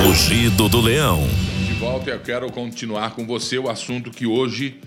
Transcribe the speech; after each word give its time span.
Rugido 0.00 0.68
do 0.68 0.80
Leão. 0.80 1.20
De 1.66 1.74
volta, 1.74 2.10
eu 2.10 2.20
quero 2.20 2.50
continuar 2.50 3.14
com 3.14 3.26
você 3.26 3.58
o 3.58 3.68
assunto 3.68 4.10
que 4.10 4.26
hoje 4.26 4.80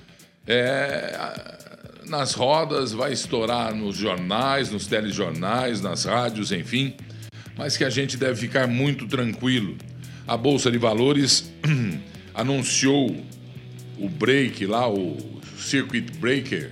é 0.48 1.18
nas 2.08 2.34
rodas, 2.34 2.92
vai 2.92 3.14
estourar 3.14 3.74
nos 3.74 3.96
jornais, 3.96 4.72
nos 4.72 4.88
telejornais, 4.88 5.82
nas 5.82 6.06
rádios, 6.06 6.52
enfim, 6.52 6.96
mas 7.58 7.78
que 7.78 7.84
a 7.84 7.90
gente 7.90 8.18
deve 8.18 8.36
ficar 8.36 8.68
muito 8.68 9.08
tranquilo. 9.08 9.76
A 10.28 10.38
Bolsa 10.38 10.72
de 10.72 10.78
Valores 10.78 11.52
anunciou 12.34 13.16
o 13.98 14.10
break 14.10 14.66
lá, 14.66 14.90
o 14.90 15.18
circuit 15.58 16.12
breaker, 16.20 16.72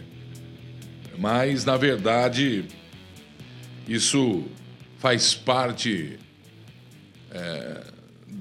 mas 1.18 1.66
na 1.66 1.78
verdade 1.78 2.66
isso 3.88 4.44
faz 5.00 5.34
parte 5.34 6.18
é, 7.32 7.93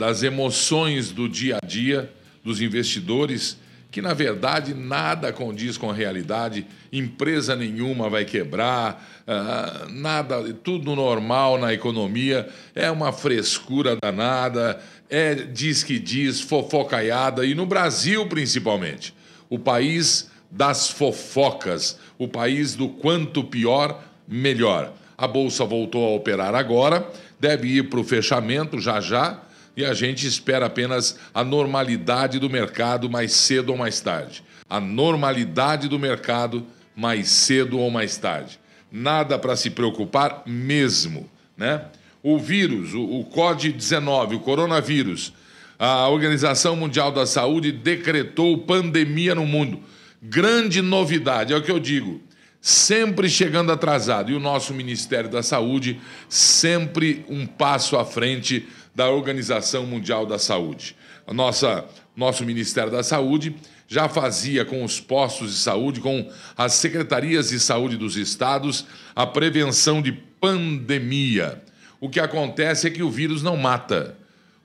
das 0.03 0.25
emoções 0.25 1.13
do 1.13 1.29
dia 1.29 1.59
a 1.63 1.65
dia 1.65 2.13
dos 2.43 2.61
investidores, 2.61 3.57
que 3.89 4.03
na 4.03 4.13
verdade 4.13 4.75
nada 4.75 5.33
condiz 5.33 5.79
com 5.79 5.89
a 5.89 5.95
realidade, 5.95 6.67
empresa 6.93 7.55
nenhuma 7.55 8.11
vai 8.11 8.25
quebrar, 8.25 9.23
uh, 9.29 9.89
nada, 9.93 10.53
tudo 10.55 10.97
normal 10.97 11.57
na 11.57 11.73
economia, 11.73 12.49
é 12.75 12.91
uma 12.91 13.13
frescura 13.13 13.97
danada, 14.03 14.83
é 15.09 15.37
diz 15.37 15.85
que 15.85 16.01
diz, 16.01 16.41
fofocaiada, 16.41 17.47
e 17.47 17.55
no 17.55 17.65
Brasil 17.65 18.27
principalmente, 18.27 19.15
o 19.49 19.57
país 19.57 20.29
das 20.51 20.89
fofocas, 20.89 21.97
o 22.19 22.27
país 22.27 22.75
do 22.75 22.89
quanto 22.89 23.45
pior, 23.45 24.03
melhor. 24.27 24.93
A 25.17 25.29
bolsa 25.29 25.65
voltou 25.65 26.05
a 26.05 26.17
operar 26.17 26.57
agora, 26.57 27.09
deve 27.39 27.69
ir 27.69 27.89
para 27.89 28.01
o 28.01 28.05
fechamento 28.05 28.81
já 28.81 29.01
já 29.01 29.41
e 29.77 29.85
a 29.85 29.95
gente 29.95 30.27
espera 30.27 30.67
apenas 30.67 31.19
a 31.33 31.43
normalidade 31.43 32.39
do 32.39 32.51
mercado 32.51 33.09
mais 33.09 33.33
cedo 33.33 33.71
ou 33.71 33.79
mais 33.79 34.01
tarde. 34.01 34.43
A 34.69 34.81
normalidade 34.81 35.89
do 35.89 35.99
mercado 35.99 36.67
mais 36.95 37.29
cedo 37.29 37.79
ou 37.79 37.91
mais 37.91 38.17
tarde. 38.17 38.61
Nada 38.91 39.39
para 39.39 39.57
se 39.57 39.71
preocupar 39.71 40.43
mesmo, 40.47 41.29
né? 41.57 41.87
O 42.23 42.39
vírus, 42.39 42.95
o, 42.95 43.03
o 43.03 43.25
COD-19, 43.25 44.37
o 44.37 44.41
coronavírus, 44.41 45.33
a 45.79 46.09
Organização 46.09 46.77
Mundial 46.77 47.11
da 47.11 47.27
Saúde 47.27 47.73
decretou 47.73 48.59
pandemia 48.59 49.35
no 49.35 49.47
mundo. 49.47 49.81
Grande 50.23 50.81
novidade, 50.81 51.53
é 51.53 51.57
o 51.57 51.63
que 51.63 51.71
eu 51.71 51.81
digo 51.81 52.21
sempre 52.63 53.29
chegando 53.29 53.73
atrasado. 53.73 54.31
E 54.31 54.35
o 54.35 54.41
nosso 54.41 54.73
Ministério 54.73 55.29
da 55.29 55.43
Saúde 55.43 56.01
sempre 56.29 57.27
um 57.29 57.45
passo 57.45 57.99
à 57.99 58.05
frente 58.05 58.69
da 58.95 59.11
Organização 59.11 59.87
Mundial 59.87 60.27
da 60.27 60.39
Saúde. 60.39 60.97
A 61.27 61.33
nossa, 61.33 61.85
nosso 62.17 62.45
Ministério 62.45 62.91
da 62.91 63.03
Saúde 63.03 63.55
já 63.89 64.09
fazia 64.09 64.65
com 64.65 64.85
os 64.85 65.01
postos 65.01 65.53
de 65.53 65.59
saúde, 65.59 66.01
com 66.01 66.31
as 66.57 66.73
secretarias 66.75 67.51
de 67.51 67.61
saúde 67.61 67.97
dos 67.97 68.17
estados, 68.17 68.87
a 69.15 69.27
prevenção 69.27 70.01
de 70.01 70.13
pandemia. 70.13 71.63
O 72.01 72.09
que 72.09 72.19
acontece 72.19 72.87
é 72.87 72.91
que 72.91 73.03
o 73.03 73.11
vírus 73.11 73.43
não 73.43 73.57
mata. 73.57 74.17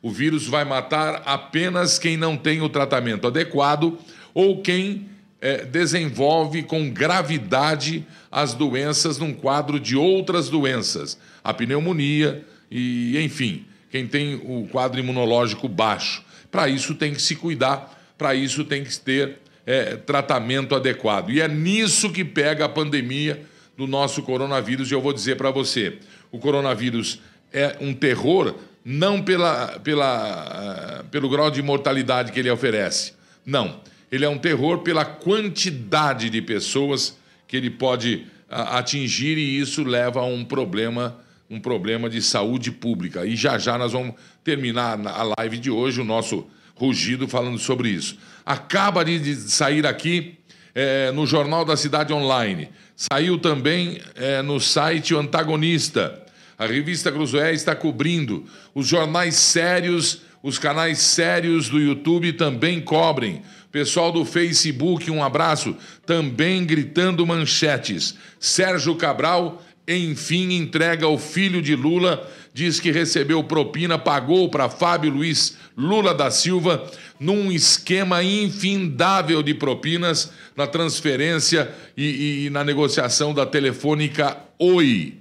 O 0.02 0.10
vírus 0.10 0.48
vai 0.48 0.64
matar 0.64 1.24
apenas 1.26 2.00
quem 2.00 2.16
não 2.16 2.38
tem 2.38 2.62
o 2.62 2.70
tratamento 2.70 3.28
adequado 3.28 3.98
ou 4.34 4.62
quem 4.62 5.10
é, 5.42 5.66
desenvolve 5.66 6.64
com 6.64 6.90
gravidade 6.90 8.06
as 8.32 8.54
doenças 8.54 9.18
num 9.18 9.34
quadro 9.34 9.80
de 9.80 9.96
outras 9.96 10.50
doenças, 10.50 11.18
a 11.44 11.54
pneumonia 11.54 12.46
e, 12.72 13.20
enfim, 13.20 13.66
quem 13.90 14.08
tem 14.08 14.36
o 14.36 14.68
quadro 14.72 15.00
imunológico 15.00 15.68
baixo. 15.68 16.24
Para 16.52 16.68
isso 16.68 16.96
tem 16.96 17.14
que 17.14 17.22
se 17.22 17.36
cuidar, 17.36 18.00
para 18.18 18.36
isso 18.36 18.64
tem 18.64 18.84
que 18.84 18.98
ter 19.00 19.40
é, 19.66 19.96
tratamento 19.96 20.76
adequado. 20.76 21.30
E 21.30 21.42
é 21.42 21.48
nisso 21.48 22.12
que 22.12 22.24
pega 22.24 22.66
a 22.66 22.70
pandemia 22.70 23.44
do 23.78 23.88
nosso 23.88 24.24
coronavírus. 24.24 24.90
E 24.90 24.94
eu 24.94 25.02
vou 25.02 25.14
dizer 25.14 25.36
para 25.36 25.52
você: 25.52 26.00
o 26.32 26.40
coronavírus 26.40 27.20
é 27.52 27.78
um 27.80 27.94
terror 27.94 28.56
não 28.84 29.22
pela, 29.22 29.80
pela, 29.80 31.02
uh, 31.02 31.10
pelo 31.10 31.30
grau 31.30 31.52
de 31.52 31.62
mortalidade 31.62 32.32
que 32.32 32.40
ele 32.40 32.50
oferece. 32.50 33.14
Não 33.46 33.82
ele 34.12 34.26
é 34.26 34.30
um 34.30 34.38
terror 34.38 34.80
pela 34.80 35.06
quantidade 35.06 36.30
de 36.30 36.42
pessoas 36.42 37.18
que 37.48 37.58
ele 37.58 37.70
pode 37.70 38.26
atingir 38.50 39.38
e 39.38 39.60
isso 39.60 39.84
leva 39.84 40.22
a 40.22 40.26
um 40.26 40.46
problema, 40.46 41.20
um 41.50 41.60
problema 41.60 42.10
de 42.10 42.22
saúde 42.22 42.72
pública. 42.72 43.26
E 43.26 43.36
já 43.36 43.58
já 43.58 43.78
nós 43.78 43.94
vamos 43.94 44.16
terminar 44.44 45.00
a 45.08 45.34
live 45.38 45.58
de 45.58 45.72
hoje, 45.72 46.02
o 46.02 46.06
nosso 46.06 46.48
rugido 46.76 47.28
falando 47.28 47.58
sobre 47.58 47.90
isso. 47.90 48.18
Acaba 48.46 49.04
de 49.04 49.36
sair 49.36 49.86
aqui 49.86 50.38
é, 50.76 51.12
no 51.12 51.26
Jornal 51.26 51.66
da 51.66 51.76
Cidade 51.76 52.14
Online. 52.14 52.70
Saiu 52.96 53.38
também 53.38 54.00
é, 54.16 54.42
no 54.42 54.60
site 54.60 55.14
o 55.14 55.20
Antagonista. 55.20 56.24
A 56.58 56.66
revista 56.66 57.12
Cruzoé 57.12 57.54
está 57.54 57.76
cobrindo. 57.76 58.46
Os 58.74 58.88
jornais 58.88 59.36
sérios, 59.36 60.22
os 60.42 60.58
canais 60.60 61.00
sérios 61.00 61.70
do 61.70 61.80
YouTube 61.80 62.34
também 62.34 62.82
cobrem. 62.82 63.42
Pessoal 63.72 64.12
do 64.12 64.24
Facebook, 64.24 65.10
um 65.12 65.24
abraço. 65.24 65.76
Também 66.06 66.66
gritando 66.66 67.26
manchetes. 67.26 68.16
Sérgio 68.40 68.96
Cabral, 68.96 69.64
enfim, 69.88 70.54
entrega 70.54 71.08
o 71.08 71.18
filho 71.18 71.62
de 71.62 71.76
Lula. 71.76 72.30
Diz 72.54 72.80
que 72.80 72.92
recebeu 72.92 73.44
propina, 73.44 73.98
pagou 73.98 74.50
para 74.50 74.70
Fábio 74.70 75.12
Luiz 75.12 75.58
Lula 75.78 76.14
da 76.14 76.30
Silva 76.30 76.92
num 77.20 77.52
esquema 77.52 78.24
infindável 78.24 79.42
de 79.42 79.54
propinas 79.54 80.32
na 80.56 80.68
transferência 80.68 81.74
e, 81.96 82.46
e 82.46 82.50
na 82.50 82.64
negociação 82.64 83.34
da 83.34 83.46
telefônica 83.46 84.38
Oi. 84.60 85.16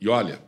E 0.00 0.08
olha, 0.08 0.40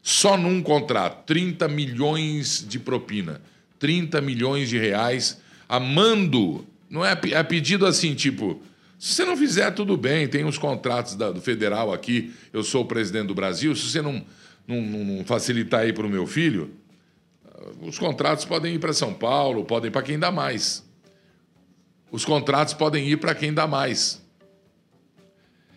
só 0.00 0.36
num 0.36 0.62
contrato, 0.62 1.24
30 1.26 1.66
milhões 1.68 2.64
de 2.68 2.78
propina, 2.78 3.40
30 3.78 4.20
milhões 4.20 4.68
de 4.68 4.78
reais 4.78 5.40
amando. 5.68 6.64
Não 6.88 7.04
é, 7.04 7.18
é 7.32 7.42
pedido 7.42 7.84
assim, 7.84 8.14
tipo, 8.14 8.62
se 9.02 9.14
você 9.14 9.24
não 9.24 9.36
fizer, 9.36 9.68
tudo 9.72 9.96
bem, 9.96 10.28
tem 10.28 10.44
uns 10.44 10.56
contratos 10.56 11.16
da, 11.16 11.32
do 11.32 11.40
federal 11.40 11.92
aqui, 11.92 12.32
eu 12.52 12.62
sou 12.62 12.82
o 12.82 12.86
presidente 12.86 13.26
do 13.26 13.34
Brasil, 13.34 13.74
se 13.74 13.90
você 13.90 14.00
não, 14.00 14.24
não, 14.64 14.80
não 14.80 15.24
facilitar 15.24 15.80
aí 15.80 15.92
para 15.92 16.06
o 16.06 16.08
meu 16.08 16.24
filho, 16.24 16.72
os 17.80 17.98
contratos 17.98 18.44
podem 18.44 18.76
ir 18.76 18.78
para 18.78 18.92
São 18.92 19.12
Paulo, 19.12 19.64
podem 19.64 19.88
ir 19.88 19.90
para 19.90 20.02
quem 20.02 20.20
dá 20.20 20.30
mais. 20.30 20.84
Os 22.12 22.24
contratos 22.24 22.74
podem 22.74 23.08
ir 23.08 23.16
para 23.16 23.34
quem 23.34 23.52
dá 23.52 23.66
mais. 23.66 24.22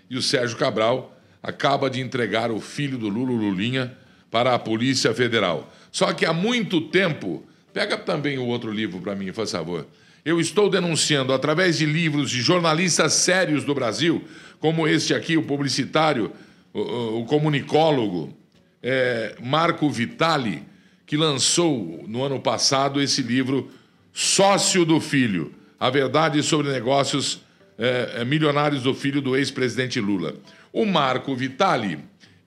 E 0.07 0.15
o 0.17 0.21
Sérgio 0.21 0.55
Cabral 0.55 1.19
acaba 1.41 1.89
de 1.89 2.01
entregar 2.01 2.51
o 2.51 2.61
filho 2.61 2.95
do 2.95 3.09
Lula 3.09 3.31
Lulinha 3.31 3.97
para 4.29 4.53
a 4.53 4.59
Polícia 4.59 5.15
Federal. 5.15 5.73
Só 5.91 6.13
que 6.13 6.27
há 6.27 6.33
muito 6.33 6.79
tempo 6.89 7.43
Pega 7.75 7.97
também 7.97 8.37
o 8.37 8.45
outro 8.45 8.71
livro 8.71 9.01
para 9.01 9.13
mim, 9.15 9.33
por 9.33 9.45
favor. 9.45 9.85
Eu 10.25 10.39
estou 10.39 10.71
denunciando, 10.71 11.31
através 11.31 11.77
de 11.77 11.85
livros 11.85 12.31
de 12.31 12.41
jornalistas 12.41 13.13
sérios 13.13 13.63
do 13.63 13.75
Brasil, 13.75 14.23
como 14.59 14.87
este 14.87 15.13
aqui, 15.13 15.37
o 15.37 15.43
publicitário, 15.43 16.31
o, 16.73 17.19
o 17.19 17.25
comunicólogo 17.25 18.35
é, 18.81 19.35
Marco 19.39 19.87
Vitali, 19.87 20.63
que 21.05 21.15
lançou 21.15 22.03
no 22.07 22.23
ano 22.23 22.39
passado 22.39 22.99
esse 22.99 23.21
livro 23.21 23.69
Sócio 24.11 24.83
do 24.83 24.99
Filho: 24.99 25.53
A 25.79 25.91
Verdade 25.91 26.41
sobre 26.41 26.71
Negócios 26.71 27.41
é, 27.77 28.15
é 28.21 28.25
Milionários 28.25 28.81
do 28.81 28.95
Filho 28.95 29.21
do 29.21 29.35
ex-presidente 29.35 29.99
Lula. 29.99 30.33
O 30.73 30.87
Marco 30.87 31.35
Vitali, 31.35 31.99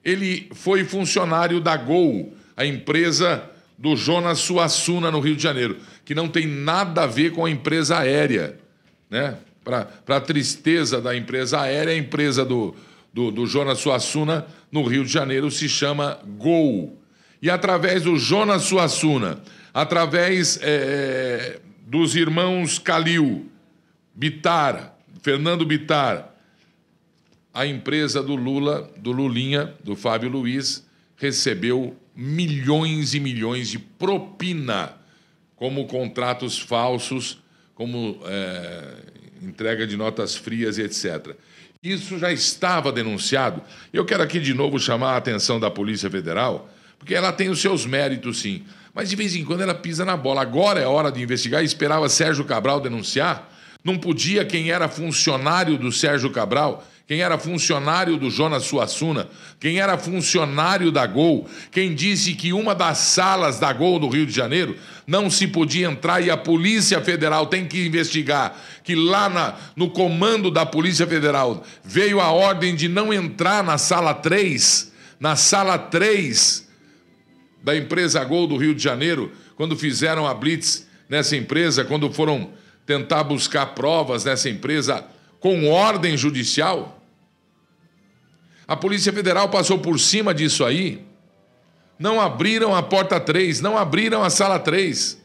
ele 0.03 0.49
foi 0.53 0.83
funcionário 0.83 1.61
da 1.61 1.77
Gol, 1.77 2.33
a 2.57 2.65
empresa 2.65 3.41
do 3.77 3.95
Jonas 3.95 4.39
Suassuna, 4.39 5.09
no 5.09 5.21
Rio 5.21 5.37
de 5.37 5.43
Janeiro, 5.43 5.77
que 6.09 6.15
não 6.15 6.27
tem 6.27 6.47
nada 6.47 7.03
a 7.03 7.05
ver 7.05 7.33
com 7.33 7.45
a 7.45 7.51
empresa 7.51 7.99
aérea. 7.99 8.57
Né? 9.11 9.37
Para 9.63 10.17
a 10.17 10.19
tristeza 10.19 10.99
da 10.99 11.15
empresa 11.15 11.61
aérea, 11.61 11.93
a 11.93 11.97
empresa 11.97 12.43
do, 12.43 12.73
do, 13.13 13.29
do 13.29 13.45
Jonas 13.45 13.77
Suassuna, 13.77 14.47
no 14.71 14.81
Rio 14.87 15.05
de 15.05 15.13
Janeiro, 15.13 15.51
se 15.51 15.69
chama 15.69 16.19
Gol. 16.39 16.97
E 17.39 17.47
através 17.47 18.01
do 18.01 18.17
Jonas 18.17 18.63
Suassuna, 18.63 19.39
através 19.71 20.59
é, 20.63 21.59
dos 21.85 22.15
irmãos 22.15 22.79
Calil, 22.79 23.47
Bitar, 24.15 24.95
Fernando 25.21 25.63
Bitar, 25.63 26.33
a 27.53 27.67
empresa 27.67 28.23
do 28.23 28.35
Lula, 28.35 28.91
do 28.97 29.11
Lulinha, 29.11 29.75
do 29.83 29.95
Fábio 29.95 30.31
Luiz, 30.31 30.83
recebeu 31.15 31.95
milhões 32.15 33.13
e 33.13 33.19
milhões 33.19 33.69
de 33.69 33.77
propina, 33.77 34.97
como 35.59 35.85
contratos 35.87 36.57
falsos, 36.57 37.37
como 37.75 38.17
é, 38.25 38.95
entrega 39.43 39.85
de 39.85 39.97
notas 39.97 40.35
frias 40.35 40.77
e 40.77 40.83
etc. 40.83 41.35
Isso 41.83 42.17
já 42.17 42.31
estava 42.31 42.93
denunciado. 42.93 43.61
Eu 43.91 44.05
quero 44.05 44.23
aqui 44.23 44.39
de 44.39 44.53
novo 44.53 44.79
chamar 44.79 45.13
a 45.13 45.17
atenção 45.17 45.59
da 45.59 45.69
Polícia 45.69 46.09
Federal, 46.09 46.69
porque 46.97 47.13
ela 47.13 47.33
tem 47.33 47.49
os 47.49 47.59
seus 47.59 47.85
méritos, 47.85 48.39
sim. 48.39 48.63
Mas 48.93 49.09
de 49.09 49.17
vez 49.17 49.35
em 49.35 49.43
quando 49.43 49.61
ela 49.61 49.75
pisa 49.75 50.05
na 50.05 50.15
bola. 50.15 50.41
Agora 50.41 50.79
é 50.79 50.85
hora 50.85 51.11
de 51.11 51.21
investigar. 51.21 51.63
Esperava 51.63 52.07
Sérgio 52.09 52.45
Cabral 52.45 52.79
denunciar. 52.79 53.53
Não 53.83 53.97
podia 53.97 54.45
quem 54.45 54.71
era 54.71 54.89
funcionário 54.89 55.77
do 55.77 55.91
Sérgio 55.91 56.31
Cabral, 56.31 56.85
quem 57.09 57.21
era 57.21 57.39
funcionário 57.39 58.17
do 58.17 58.29
Jonas 58.29 58.65
Suassuna, 58.65 59.27
quem 59.59 59.79
era 59.79 59.97
funcionário 59.97 60.91
da 60.91 61.07
Gol, 61.07 61.49
quem 61.71 61.95
disse 61.95 62.35
que 62.35 62.53
uma 62.53 62.75
das 62.75 62.99
salas 62.99 63.57
da 63.57 63.73
Gol 63.73 63.97
do 63.97 64.07
Rio 64.07 64.27
de 64.27 64.31
Janeiro 64.31 64.75
não 65.07 65.27
se 65.27 65.47
podia 65.47 65.87
entrar 65.87 66.21
e 66.21 66.29
a 66.29 66.37
Polícia 66.37 67.01
Federal 67.01 67.47
tem 67.47 67.65
que 67.65 67.83
investigar, 67.83 68.55
que 68.83 68.93
lá 68.93 69.27
na, 69.27 69.55
no 69.75 69.89
comando 69.89 70.51
da 70.51 70.67
Polícia 70.67 71.07
Federal 71.07 71.63
veio 71.83 72.21
a 72.21 72.29
ordem 72.29 72.75
de 72.75 72.87
não 72.87 73.11
entrar 73.11 73.63
na 73.63 73.79
sala 73.79 74.13
3, 74.13 74.93
na 75.19 75.35
sala 75.35 75.79
3 75.79 76.69
da 77.63 77.75
empresa 77.75 78.23
Gol 78.23 78.45
do 78.45 78.55
Rio 78.55 78.75
de 78.75 78.83
Janeiro, 78.83 79.31
quando 79.55 79.75
fizeram 79.75 80.27
a 80.27 80.33
blitz 80.35 80.85
nessa 81.09 81.35
empresa, 81.35 81.83
quando 81.83 82.13
foram 82.13 82.51
tentar 82.85 83.23
buscar 83.23 83.65
provas 83.73 84.23
nessa 84.23 84.47
empresa 84.47 85.03
com 85.39 85.67
ordem 85.71 86.15
judicial? 86.15 86.97
A 88.69 88.75
Polícia 88.75 89.11
Federal 89.11 89.49
passou 89.49 89.79
por 89.79 89.99
cima 89.99 90.31
disso 90.31 90.63
aí. 90.63 91.03
Não 91.97 92.21
abriram 92.21 92.75
a 92.75 92.83
porta 92.83 93.19
3, 93.19 93.61
não 93.61 93.75
abriram 93.75 94.23
a 94.23 94.29
sala 94.29 94.59
3. 94.59 95.19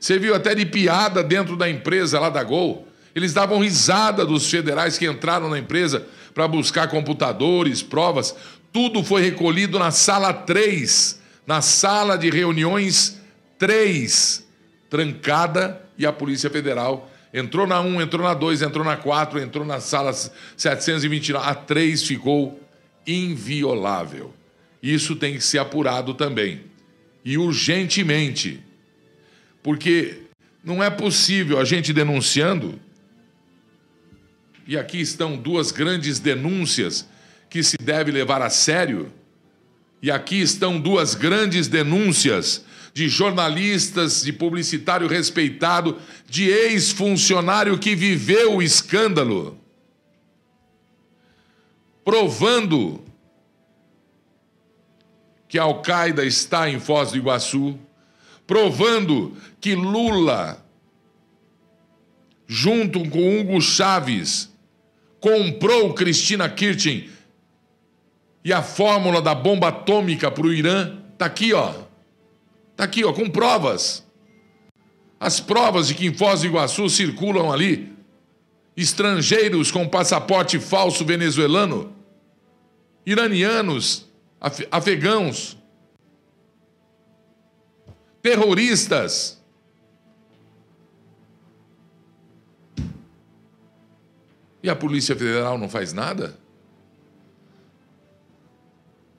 Você 0.00 0.18
viu 0.18 0.34
até 0.34 0.52
de 0.52 0.66
piada 0.66 1.22
dentro 1.22 1.56
da 1.56 1.70
empresa 1.70 2.18
lá 2.18 2.28
da 2.28 2.42
Gol. 2.42 2.88
Eles 3.14 3.32
davam 3.32 3.60
risada 3.60 4.26
dos 4.26 4.50
federais 4.50 4.98
que 4.98 5.06
entraram 5.06 5.48
na 5.48 5.60
empresa 5.60 6.04
para 6.34 6.48
buscar 6.48 6.88
computadores, 6.88 7.82
provas. 7.82 8.34
Tudo 8.72 9.04
foi 9.04 9.22
recolhido 9.22 9.78
na 9.78 9.92
sala 9.92 10.32
3, 10.32 11.20
na 11.46 11.60
sala 11.60 12.18
de 12.18 12.30
reuniões 12.30 13.22
3, 13.58 14.44
trancada 14.90 15.80
e 15.96 16.04
a 16.04 16.12
Polícia 16.12 16.50
Federal 16.50 17.08
entrou 17.32 17.66
na 17.66 17.80
1, 17.80 18.02
entrou 18.02 18.26
na 18.26 18.34
2, 18.34 18.60
entrou 18.60 18.84
na 18.84 18.96
4, 18.96 19.40
entrou 19.40 19.64
na 19.64 19.80
sala 19.80 20.12
729. 20.12 21.48
A 21.48 21.54
3 21.54 22.02
ficou 22.02 22.60
inviolável. 23.06 24.34
Isso 24.82 25.16
tem 25.16 25.34
que 25.34 25.40
ser 25.44 25.58
apurado 25.58 26.14
também. 26.14 26.62
E 27.24 27.38
urgentemente. 27.38 28.60
Porque 29.62 30.22
não 30.64 30.82
é 30.82 30.90
possível 30.90 31.58
a 31.58 31.64
gente 31.64 31.92
denunciando. 31.92 32.80
E 34.66 34.76
aqui 34.76 35.00
estão 35.00 35.36
duas 35.36 35.70
grandes 35.70 36.18
denúncias 36.18 37.06
que 37.48 37.62
se 37.62 37.76
deve 37.76 38.10
levar 38.10 38.42
a 38.42 38.50
sério. 38.50 39.12
E 40.00 40.10
aqui 40.10 40.40
estão 40.40 40.80
duas 40.80 41.14
grandes 41.14 41.68
denúncias 41.68 42.64
de 42.94 43.08
jornalistas, 43.08 44.22
de 44.22 44.32
publicitário 44.32 45.06
respeitado, 45.06 45.98
de 46.28 46.48
ex-funcionário 46.48 47.78
que 47.78 47.94
viveu 47.94 48.56
o 48.56 48.62
escândalo, 48.62 49.58
provando 52.04 53.02
que 55.48 55.58
Al-Qaeda 55.58 56.24
está 56.24 56.68
em 56.68 56.80
Foz 56.80 57.12
do 57.12 57.18
Iguaçu, 57.18 57.78
provando 58.46 59.36
que 59.60 59.74
Lula, 59.74 60.64
junto 62.46 63.08
com 63.10 63.40
Hugo 63.40 63.60
Chaves, 63.60 64.50
comprou 65.20 65.94
Cristina 65.94 66.48
Kirchner 66.48 67.10
e 68.44 68.52
a 68.52 68.62
fórmula 68.62 69.20
da 69.22 69.34
bomba 69.34 69.68
atômica 69.68 70.30
para 70.30 70.46
o 70.46 70.52
Irã. 70.52 70.98
Está 71.12 71.26
aqui, 71.26 71.52
ó. 71.52 71.72
Está 72.72 72.84
aqui, 72.84 73.04
ó, 73.04 73.12
com 73.12 73.28
provas. 73.28 74.04
As 75.20 75.38
provas 75.38 75.86
de 75.86 75.94
que 75.94 76.06
em 76.06 76.14
Foz 76.14 76.40
do 76.40 76.46
Iguaçu 76.46 76.88
circulam 76.88 77.52
ali 77.52 77.91
estrangeiros 78.76 79.70
com 79.70 79.88
passaporte 79.88 80.58
falso 80.58 81.04
venezuelano, 81.04 81.94
iranianos, 83.04 84.06
af 84.40 84.66
afegãos, 84.70 85.56
terroristas. 88.20 89.40
E 94.62 94.70
a 94.70 94.76
Polícia 94.76 95.16
Federal 95.16 95.58
não 95.58 95.68
faz 95.68 95.92
nada? 95.92 96.38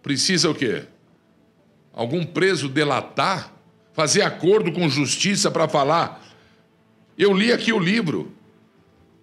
Precisa 0.02 0.50
o 0.50 0.56
quê? 0.56 0.86
algum 1.94 2.26
preso 2.26 2.68
delatar, 2.68 3.54
fazer 3.94 4.24
acordo 4.24 4.72
com 4.74 4.90
justiça 4.90 5.52
para 5.52 5.70
falar. 5.70 6.26
Eu 7.16 7.32
li 7.32 7.54
aqui 7.54 7.72
o 7.72 7.80
livro. 7.80 8.34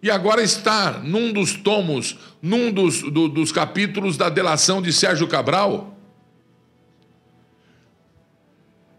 E 0.02 0.10
agora 0.10 0.42
está 0.42 0.92
num 0.92 1.32
dos 1.32 1.54
tomos, 1.54 2.16
num 2.40 2.72
dos, 2.72 3.02
do, 3.02 3.28
dos 3.28 3.52
capítulos 3.52 4.16
da 4.16 4.30
delação 4.30 4.80
de 4.80 4.92
Sérgio 4.92 5.28
Cabral. 5.28 5.94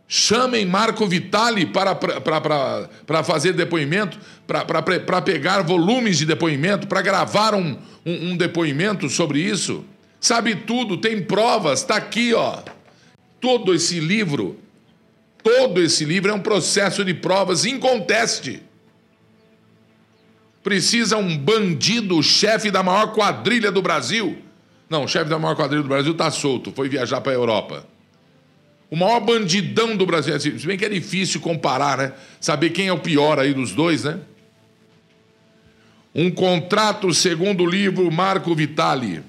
Chamem 0.07 0.65
Marco 0.65 1.07
Vitali 1.07 1.65
para, 1.65 1.95
para, 1.95 2.19
para, 2.19 2.89
para 3.07 3.24
fazer 3.24 3.53
depoimento, 3.53 4.19
para, 4.45 4.63
para, 4.63 5.00
para 5.00 5.21
pegar 5.21 5.62
volumes 5.62 6.18
de 6.18 6.25
depoimento, 6.25 6.86
para 6.86 7.01
gravar 7.01 7.56
um, 7.56 7.77
um, 8.06 8.31
um 8.31 8.38
depoimento 8.38 9.09
sobre 9.09 9.39
isso. 9.39 9.86
Sabe 10.19 10.54
tudo, 10.56 10.97
tem 10.97 11.24
provas, 11.24 11.80
está 11.80 11.95
aqui, 11.95 12.33
ó. 12.33 12.62
Todo 13.39 13.74
esse 13.74 14.00
livro, 14.00 14.59
todo 15.42 15.81
esse 15.81 16.06
livro 16.06 16.30
é 16.30 16.33
um 16.33 16.42
processo 16.42 17.04
de 17.04 17.15
provas 17.15 17.65
inconteste. 17.65 18.62
Precisa 20.63 21.18
um 21.18 21.38
bandido, 21.38 22.22
chefe 22.22 22.69
da 22.69 22.84
maior 22.84 23.13
quadrilha 23.13 23.72
do 23.72 23.81
Brasil. 23.81 24.38
Não, 24.90 25.06
o 25.06 25.08
chefe 25.08 25.30
da 25.30 25.40
maior 25.40 25.56
quadrilha 25.56 25.81
do 25.81 25.90
Brasil 25.90 26.12
está 26.12 26.30
solto, 26.30 26.72
foi 26.72 26.90
viajar 26.90 27.22
para 27.22 27.31
a 27.31 27.36
Europa. 27.36 27.88
O 28.90 28.96
maior 28.96 29.22
bandidão 29.22 29.96
do 29.96 30.06
Brasil. 30.06 30.38
Se 30.40 30.68
bem 30.68 30.78
que 30.78 30.84
é 30.84 30.90
difícil 30.90 31.40
comparar, 31.40 31.98
né? 31.98 32.13
Saber 32.42 32.72
quem 32.72 32.90
é 32.90 32.94
o 32.94 33.00
pior 33.00 33.40
aí 33.40 33.54
dos 33.54 33.72
dois, 33.72 34.04
né? 34.04 34.19
Um 36.13 36.30
contrato, 36.30 37.14
segundo 37.14 37.64
o 37.64 37.69
livro 37.69 38.12
Marco 38.12 38.54
Vitali, 38.54 39.24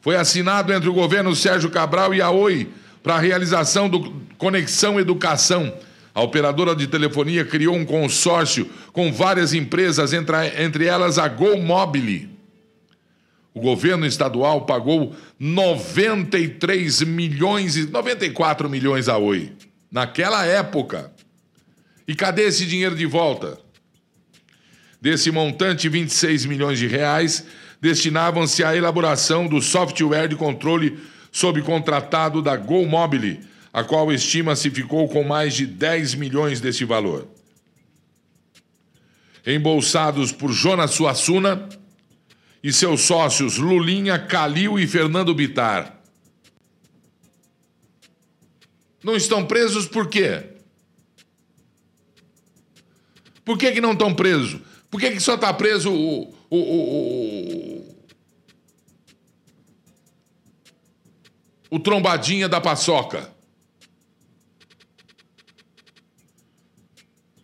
foi 0.00 0.16
assinado 0.16 0.72
entre 0.72 0.88
o 0.88 0.94
governo 0.94 1.34
Sérgio 1.34 1.68
Cabral 1.68 2.14
e 2.14 2.22
a 2.22 2.30
Oi 2.30 2.68
para 3.02 3.16
a 3.16 3.18
realização 3.18 3.88
do 3.88 4.12
Conexão 4.38 5.00
Educação. 5.00 5.74
A 6.14 6.22
operadora 6.22 6.74
de 6.74 6.86
telefonia 6.86 7.44
criou 7.44 7.76
um 7.76 7.84
consórcio 7.84 8.68
com 8.92 9.12
várias 9.12 9.54
empresas, 9.54 10.12
entre, 10.12 10.86
elas 10.86 11.18
a 11.18 11.28
GoMobile. 11.28 12.28
O 13.54 13.60
governo 13.60 14.06
estadual 14.06 14.62
pagou 14.62 15.14
93 15.38 17.02
milhões 17.02 17.76
e 17.76 17.86
94 17.86 18.68
milhões 18.68 19.08
a 19.08 19.18
Oi 19.18 19.52
naquela 19.90 20.44
época. 20.44 21.12
E 22.06 22.14
cadê 22.14 22.42
esse 22.42 22.64
dinheiro 22.66 22.94
de 22.94 23.06
volta? 23.06 23.58
Desse 25.00 25.30
montante, 25.30 25.88
26 25.88 26.44
milhões 26.46 26.78
de 26.78 26.86
reais 26.86 27.44
destinavam-se 27.80 28.62
à 28.62 28.76
elaboração 28.76 29.46
do 29.46 29.60
software 29.62 30.28
de 30.28 30.36
controle 30.36 30.98
subcontratado 31.32 32.42
da 32.42 32.56
GoMobile, 32.56 33.40
a 33.72 33.84
qual 33.84 34.12
estima-se 34.12 34.70
ficou 34.70 35.08
com 35.08 35.22
mais 35.22 35.54
de 35.54 35.66
10 35.66 36.14
milhões 36.14 36.60
desse 36.60 36.84
valor. 36.84 37.28
Embolsados 39.46 40.32
por 40.32 40.52
Jonas 40.52 40.90
Suassuna 40.90 41.68
e 42.62 42.72
seus 42.72 43.02
sócios 43.02 43.56
Lulinha, 43.56 44.18
Calil 44.18 44.78
e 44.78 44.86
Fernando 44.86 45.34
Bitar. 45.34 45.98
Não 49.02 49.16
estão 49.16 49.46
presos 49.46 49.86
por 49.86 50.08
quê? 50.08 50.44
Por 53.44 53.56
que, 53.56 53.72
que 53.72 53.80
não 53.80 53.92
estão 53.92 54.14
presos? 54.14 54.60
Por 54.90 55.00
que, 55.00 55.12
que 55.12 55.20
só 55.20 55.36
está 55.36 55.52
preso 55.54 55.90
o, 55.90 56.34
o, 56.50 56.58
o, 56.58 57.96
o 61.70 61.78
trombadinha 61.78 62.48
da 62.48 62.60
paçoca. 62.60 63.39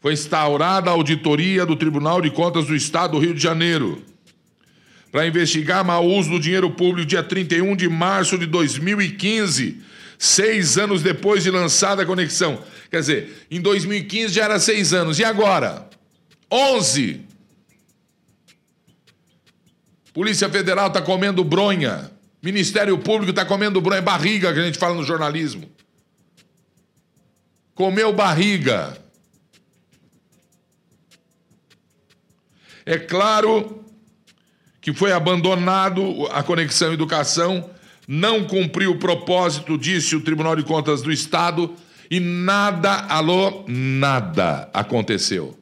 Foi 0.06 0.12
instaurada 0.12 0.88
a 0.88 0.92
auditoria 0.92 1.66
do 1.66 1.74
Tribunal 1.74 2.22
de 2.22 2.30
Contas 2.30 2.66
do 2.66 2.76
Estado 2.76 3.14
do 3.14 3.18
Rio 3.18 3.34
de 3.34 3.42
Janeiro 3.42 4.00
para 5.10 5.26
investigar 5.26 5.84
mau 5.84 6.06
uso 6.06 6.30
do 6.30 6.38
dinheiro 6.38 6.70
público 6.70 7.08
dia 7.08 7.24
31 7.24 7.74
de 7.74 7.88
março 7.88 8.38
de 8.38 8.46
2015, 8.46 9.82
seis 10.16 10.78
anos 10.78 11.02
depois 11.02 11.42
de 11.42 11.50
lançada 11.50 12.04
a 12.04 12.06
conexão. 12.06 12.62
Quer 12.88 13.00
dizer, 13.00 13.46
em 13.50 13.60
2015 13.60 14.32
já 14.32 14.44
era 14.44 14.60
seis 14.60 14.92
anos. 14.92 15.18
E 15.18 15.24
agora? 15.24 15.90
Onze. 16.48 17.22
Polícia 20.14 20.48
Federal 20.48 20.86
está 20.86 21.02
comendo 21.02 21.42
bronha. 21.42 22.12
Ministério 22.40 22.96
Público 22.96 23.30
está 23.30 23.44
comendo 23.44 23.80
bronha, 23.80 23.98
é 23.98 24.02
barriga 24.02 24.54
que 24.54 24.60
a 24.60 24.64
gente 24.64 24.78
fala 24.78 24.94
no 24.94 25.02
jornalismo. 25.02 25.68
comeu 27.74 28.12
barriga. 28.12 29.04
É 32.86 32.96
claro 32.96 33.84
que 34.80 34.94
foi 34.94 35.10
abandonado 35.10 36.28
a 36.30 36.44
conexão 36.44 36.92
educação, 36.92 37.68
não 38.06 38.44
cumpriu 38.44 38.92
o 38.92 38.98
propósito, 39.00 39.76
disse 39.76 40.14
o 40.14 40.20
Tribunal 40.20 40.54
de 40.54 40.62
Contas 40.62 41.02
do 41.02 41.10
Estado, 41.10 41.74
e 42.08 42.20
nada, 42.20 42.92
alô, 43.08 43.64
nada 43.66 44.70
aconteceu. 44.72 45.58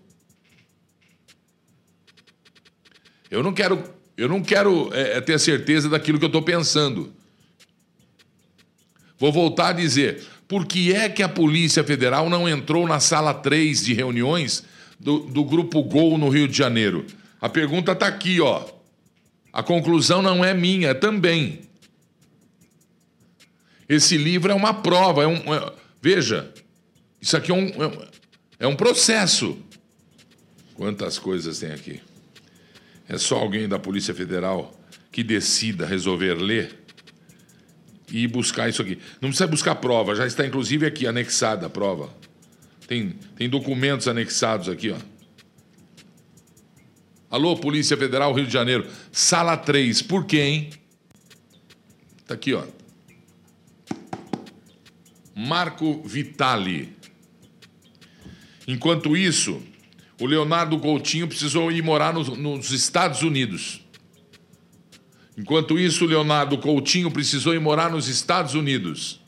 Eu 3.31 3.43
não 3.43 3.55
quero, 3.55 3.83
eu 4.15 4.29
não 4.29 4.43
quero 4.43 4.91
é, 4.93 5.19
ter 5.23 5.41
certeza 5.41 5.89
daquilo 5.89 6.19
que 6.19 6.25
eu 6.27 6.29
estou 6.29 6.43
pensando. 6.43 7.11
Vou 9.19 9.33
voltar 9.33 9.69
a 9.69 9.73
dizer, 9.73 10.23
por 10.47 10.67
que 10.67 10.93
é 10.93 11.09
que 11.09 11.23
a 11.23 11.29
Polícia 11.31 11.83
Federal 11.83 12.29
não 12.29 12.47
entrou 12.47 12.87
na 12.87 13.01
sala 13.01 13.33
3 13.33 13.83
de 13.83 13.95
reuniões 13.95 14.74
do, 15.05 15.19
do 15.21 15.45
Grupo 15.45 15.83
Gol 15.83 16.17
no 16.17 16.31
Rio 16.31 16.49
de 16.49 16.57
Janeiro? 16.57 17.05
A 17.39 17.49
pergunta 17.49 17.93
está 17.93 18.07
aqui, 18.07 18.41
ó. 18.41 18.67
A 19.53 19.63
conclusão 19.63 20.23
não 20.23 20.43
é 20.43 20.55
minha, 20.55 20.89
é 20.89 20.95
também. 20.95 21.61
Esse 23.87 24.17
livro 24.17 24.51
é 24.51 24.55
uma 24.55 24.73
prova, 24.73 25.23
é 25.23 25.27
um, 25.27 25.55
é, 25.55 25.73
veja, 26.01 26.51
isso 27.21 27.37
aqui 27.37 27.53
é 27.53 27.55
um, 27.55 27.67
é, 27.67 28.09
é 28.61 28.67
um 28.67 28.75
processo. 28.75 29.59
Quantas 30.73 31.19
coisas 31.19 31.59
tem 31.59 31.71
aqui? 31.71 32.01
É 33.07 33.19
só 33.19 33.37
alguém 33.37 33.69
da 33.69 33.79
Polícia 33.79 34.15
Federal 34.15 34.75
que 35.13 35.23
decida 35.23 35.85
resolver 35.85 36.35
ler 36.35 36.83
e 38.11 38.27
buscar 38.27 38.71
isso 38.71 38.81
aqui. 38.81 38.99
Não 39.21 39.29
precisa 39.29 39.47
buscar 39.47 39.75
prova, 39.75 40.15
já 40.15 40.27
está 40.27 40.47
inclusive 40.47 40.87
aqui 40.87 41.07
anexada 41.07 41.67
a 41.67 41.71
prova. 41.71 42.09
Tem, 42.87 43.11
tem 43.37 43.49
documentos 43.49 44.07
anexados 44.09 44.69
aqui, 44.69 44.91
ó. 44.91 44.99
Alô, 47.31 47.57
Polícia 47.57 47.97
Federal, 47.97 48.33
Rio 48.33 48.47
de 48.47 48.53
Janeiro. 48.53 48.87
Sala 49.11 49.57
3. 49.57 50.03
Por 50.03 50.27
hein? 50.33 50.71
Tá 52.27 52.35
aqui, 52.35 52.55
ó. 52.55 52.65
Marco 55.35 56.01
Vitali. 56.05 56.95
Enquanto 58.69 59.17
isso, 59.17 59.61
o 60.21 60.27
Leonardo 60.27 60.79
Coutinho 60.79 61.27
precisou 61.27 61.73
ir 61.73 61.83
morar 61.83 62.15
nos, 62.15 62.29
nos 62.29 62.71
Estados 62.71 63.23
Unidos. 63.23 63.81
Enquanto 65.37 65.79
isso, 65.79 66.05
o 66.05 66.09
Leonardo 66.09 66.57
Coutinho 66.59 67.11
precisou 67.11 67.53
ir 67.53 67.61
morar 67.61 67.91
nos 67.91 68.07
Estados 68.07 68.55
Unidos. 68.55 69.21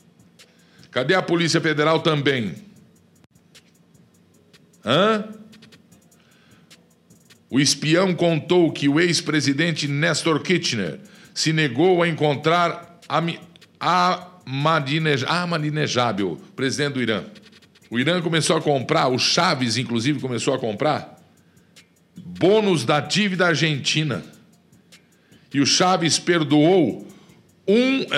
Cadê 0.89 1.13
a 1.13 1.21
Polícia 1.21 1.59
Federal 1.59 1.99
também? 1.99 2.66
Hã? 4.87 5.25
O 7.49 7.59
espião 7.59 8.13
contou 8.13 8.71
que 8.71 8.87
o 8.87 9.01
ex-presidente 9.01 9.85
Nestor 9.85 10.41
Kirchner 10.41 11.01
se 11.33 11.51
negou 11.51 12.01
a 12.01 12.07
encontrar 12.07 13.01
Ahmadinejad, 13.77 16.21
presidente 16.55 16.93
do 16.93 17.01
Irã. 17.01 17.25
O 17.89 17.99
Irã 17.99 18.21
começou 18.21 18.55
a 18.55 18.61
comprar, 18.61 19.09
o 19.09 19.19
Chaves, 19.19 19.75
inclusive, 19.75 20.21
começou 20.21 20.53
a 20.53 20.59
comprar 20.59 21.21
bônus 22.17 22.85
da 22.85 23.01
dívida 23.01 23.47
argentina. 23.47 24.23
E 25.53 25.59
o 25.59 25.65
Chaves 25.65 26.17
perdoou 26.19 27.05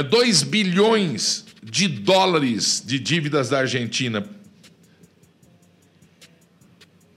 2 0.09 0.43
bilhões 0.43 1.45
de 1.63 1.87
dólares 1.87 2.83
de 2.85 2.99
dívidas 2.99 3.49
da 3.49 3.57
Argentina 3.59 4.23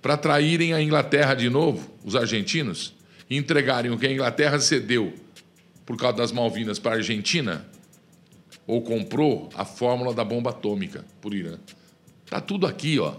para 0.03 0.17
traírem 0.17 0.75
a 0.75 0.83
Inglaterra 0.83 1.33
de 1.33 1.49
novo, 1.49 1.89
os 2.05 2.17
argentinos, 2.17 2.93
e 3.31 3.37
entregarem 3.37 3.93
o 3.93 3.97
que 3.97 4.07
a 4.07 4.13
Inglaterra 4.13 4.59
cedeu 4.59 5.15
por 5.87 5.97
causa 5.97 6.19
das 6.19 6.33
Malvinas 6.33 6.81
para 6.81 6.93
a 6.93 6.97
Argentina, 6.97 7.65
ou 8.67 8.83
comprou 8.83 9.49
a 9.55 9.65
fórmula 9.65 10.13
da 10.13 10.25
bomba 10.25 10.51
atômica 10.51 11.05
por 11.21 11.33
Irã. 11.33 11.57
Tá 12.29 12.41
tudo 12.41 12.67
aqui, 12.67 12.99
ó. 12.99 13.15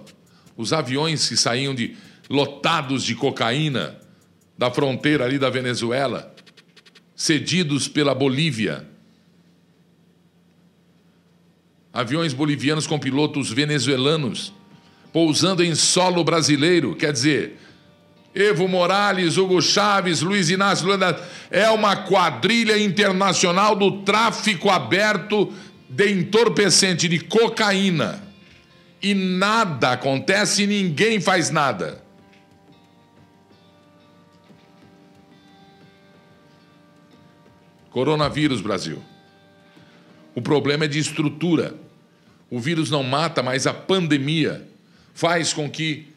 Os 0.58 0.74
aviões 0.74 1.28
que 1.28 1.38
saíam 1.38 1.74
de 1.74 1.96
lotados 2.30 3.04
de 3.04 3.16
cocaína 3.16 3.98
da 4.58 4.70
fronteira 4.70 5.25
ali 5.25 5.40
da 5.40 5.50
Venezuela, 5.50 6.34
cedidos 7.16 7.88
pela 7.88 8.13
Bolívia. 8.13 8.88
Aviões 11.92 12.34
bolivianos 12.34 12.88
com 12.88 13.00
pilotos 13.00 13.52
venezuelanos 13.52 14.54
pousando 15.13 15.63
em 15.63 15.75
solo 15.75 16.24
brasileiro. 16.24 16.96
Quer 16.96 17.13
dizer, 17.13 17.60
Evo 18.34 18.67
Morales, 18.67 19.38
Hugo 19.38 19.62
Chaves, 19.62 20.22
Luiz 20.22 20.50
Inácio 20.50 20.88
Lula, 20.88 21.29
é 21.51 21.70
uma 21.70 21.96
quadrilha 21.96 22.77
internacional 22.79 23.75
do 23.75 24.01
tráfico 24.01 24.72
aberto 24.72 25.53
de 25.88 26.12
entorpecente 26.12 27.08
de 27.08 27.20
cocaína. 27.20 28.24
E 29.01 29.13
nada 29.13 29.91
acontece 29.91 30.65
ninguém 30.65 31.22
faz 31.22 31.51
nada. 31.51 32.01
Coronavírus, 37.91 38.62
Brasil. 38.62 39.03
O 40.34 40.41
problema 40.41 40.86
é 40.86 40.88
de 40.88 40.98
estrutura. 40.98 41.75
O 42.50 42.60
vírus 42.60 42.89
não 42.89 43.03
mata, 43.03 43.43
mas 43.43 43.67
a 43.67 43.74
pandemia 43.74 44.73
faz 45.13 45.53
com 45.53 45.70
que 45.70 46.08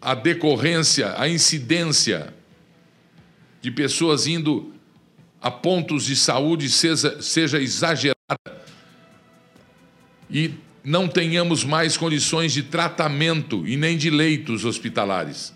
a 0.00 0.14
decorrência, 0.14 1.14
a 1.16 1.28
incidência 1.28 2.32
de 3.60 3.70
pessoas 3.70 4.26
indo 4.26 4.72
a 5.40 5.50
pontos 5.50 6.04
de 6.04 6.16
saúde 6.16 6.68
seja, 6.68 7.20
seja 7.22 7.60
exagerada 7.60 8.16
e 10.30 10.54
não 10.84 11.06
tenhamos 11.06 11.64
mais 11.64 11.96
condições 11.96 12.52
de 12.52 12.62
tratamento 12.62 13.66
e 13.66 13.76
nem 13.76 13.96
de 13.96 14.10
leitos 14.10 14.64
hospitalares. 14.64 15.52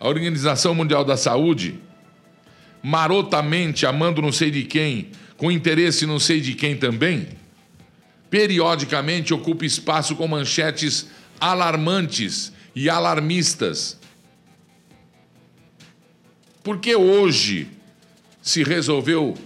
A 0.00 0.08
Organização 0.08 0.74
Mundial 0.74 1.04
da 1.04 1.16
Saúde, 1.16 1.78
marotamente 2.82 3.86
amando 3.86 4.20
não 4.20 4.32
sei 4.32 4.50
de 4.50 4.64
quem, 4.64 5.10
com 5.36 5.50
interesse 5.50 6.06
não 6.06 6.18
sei 6.18 6.40
de 6.40 6.54
quem 6.54 6.76
também, 6.76 7.28
periodicamente 8.30 9.32
ocupa 9.32 9.64
espaço 9.64 10.16
com 10.16 10.26
manchetes 10.26 11.06
alarmantes 11.40 12.52
e 12.74 12.88
alarmistas. 12.90 13.98
Por 16.62 16.78
que 16.78 16.96
hoje 16.96 17.68
se 18.42 18.64
resolveu 18.64 19.36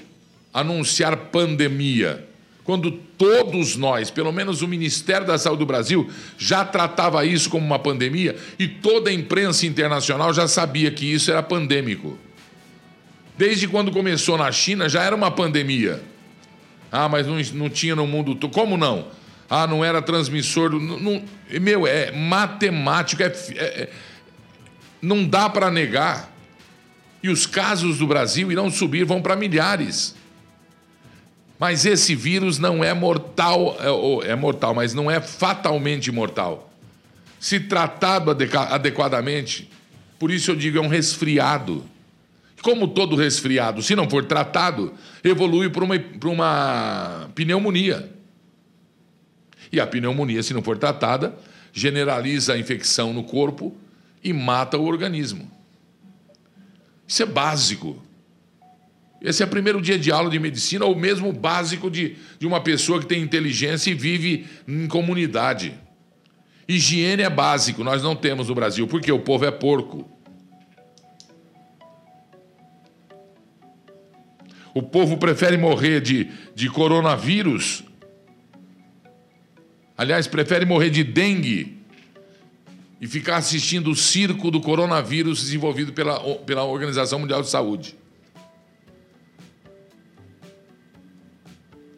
anunciar 0.52 1.16
pandemia? 1.16 2.26
Quando 2.64 2.92
todos 2.92 3.76
nós, 3.76 4.10
pelo 4.10 4.32
menos 4.32 4.62
o 4.62 4.68
Ministério 4.68 5.26
da 5.26 5.36
Saúde 5.36 5.60
do 5.60 5.66
Brasil, 5.66 6.10
já 6.38 6.64
tratava 6.64 7.24
isso 7.24 7.50
como 7.50 7.66
uma 7.66 7.78
pandemia 7.78 8.36
e 8.58 8.68
toda 8.68 9.10
a 9.10 9.12
imprensa 9.12 9.66
internacional 9.66 10.32
já 10.32 10.46
sabia 10.46 10.90
que 10.90 11.04
isso 11.04 11.30
era 11.30 11.42
pandêmico. 11.42 12.18
Desde 13.36 13.66
quando 13.66 13.90
começou 13.90 14.38
na 14.38 14.52
China 14.52 14.88
já 14.88 15.02
era 15.02 15.16
uma 15.16 15.30
pandemia. 15.30 16.02
Ah, 16.90 17.08
mas 17.08 17.26
não, 17.26 17.36
não 17.54 17.70
tinha 17.70 17.94
no 17.94 18.06
mundo 18.06 18.34
todo. 18.34 18.52
Como 18.52 18.76
não? 18.76 19.06
Ah, 19.48 19.66
não 19.66 19.84
era 19.84 20.00
transmissor. 20.00 20.70
Não, 20.70 21.22
meu, 21.60 21.86
é 21.86 22.10
matemático. 22.12 23.22
É, 23.22 23.26
é, 23.26 23.82
é 23.82 23.90
não 25.02 25.26
dá 25.26 25.48
para 25.48 25.70
negar. 25.70 26.30
E 27.22 27.28
os 27.28 27.46
casos 27.46 27.98
do 27.98 28.06
Brasil 28.06 28.50
irão 28.50 28.70
subir, 28.70 29.04
vão 29.04 29.20
para 29.20 29.36
milhares. 29.36 30.14
Mas 31.58 31.84
esse 31.84 32.14
vírus 32.14 32.58
não 32.58 32.82
é 32.82 32.94
mortal, 32.94 33.76
é, 34.24 34.30
é 34.30 34.34
mortal, 34.34 34.74
mas 34.74 34.94
não 34.94 35.10
é 35.10 35.20
fatalmente 35.20 36.10
mortal. 36.10 36.72
Se 37.38 37.60
tratado 37.60 38.30
adequadamente, 38.30 39.70
por 40.18 40.30
isso 40.30 40.50
eu 40.50 40.56
digo 40.56 40.78
é 40.78 40.80
um 40.80 40.88
resfriado. 40.88 41.84
Como 42.62 42.88
todo 42.88 43.16
resfriado, 43.16 43.82
se 43.82 43.96
não 43.96 44.08
for 44.08 44.24
tratado, 44.24 44.92
evolui 45.24 45.70
para 45.70 45.84
uma, 45.84 45.98
para 45.98 46.28
uma 46.28 47.30
pneumonia. 47.34 48.10
E 49.72 49.80
a 49.80 49.86
pneumonia, 49.86 50.42
se 50.42 50.52
não 50.52 50.62
for 50.62 50.76
tratada, 50.76 51.36
generaliza 51.72 52.54
a 52.54 52.58
infecção 52.58 53.12
no 53.12 53.24
corpo 53.24 53.76
e 54.22 54.32
mata 54.32 54.76
o 54.76 54.84
organismo. 54.84 55.50
Isso 57.06 57.22
é 57.22 57.26
básico. 57.26 58.02
Esse 59.20 59.42
é 59.42 59.46
o 59.46 59.48
primeiro 59.48 59.80
dia 59.80 59.98
de 59.98 60.10
aula 60.10 60.30
de 60.30 60.38
medicina, 60.38 60.84
ou 60.84 60.96
mesmo 60.96 61.32
básico 61.32 61.90
de, 61.90 62.16
de 62.38 62.46
uma 62.46 62.60
pessoa 62.60 63.00
que 63.00 63.06
tem 63.06 63.22
inteligência 63.22 63.90
e 63.90 63.94
vive 63.94 64.46
em 64.66 64.86
comunidade. 64.86 65.74
Higiene 66.66 67.22
é 67.22 67.30
básico, 67.30 67.84
nós 67.84 68.02
não 68.02 68.16
temos 68.16 68.48
no 68.48 68.54
Brasil, 68.54 68.86
porque 68.86 69.10
o 69.10 69.18
povo 69.18 69.44
é 69.44 69.50
porco. 69.50 70.08
O 74.74 74.82
povo 74.82 75.16
prefere 75.16 75.56
morrer 75.56 76.00
de, 76.00 76.28
de 76.54 76.68
coronavírus 76.68 77.84
Aliás, 80.00 80.26
prefere 80.26 80.64
morrer 80.64 80.88
de 80.88 81.04
dengue 81.04 81.76
e 82.98 83.06
ficar 83.06 83.36
assistindo 83.36 83.90
o 83.90 83.94
circo 83.94 84.50
do 84.50 84.58
coronavírus 84.58 85.42
desenvolvido 85.42 85.92
pela, 85.92 86.18
pela 86.36 86.64
Organização 86.64 87.18
Mundial 87.18 87.42
de 87.42 87.50
Saúde. 87.50 87.94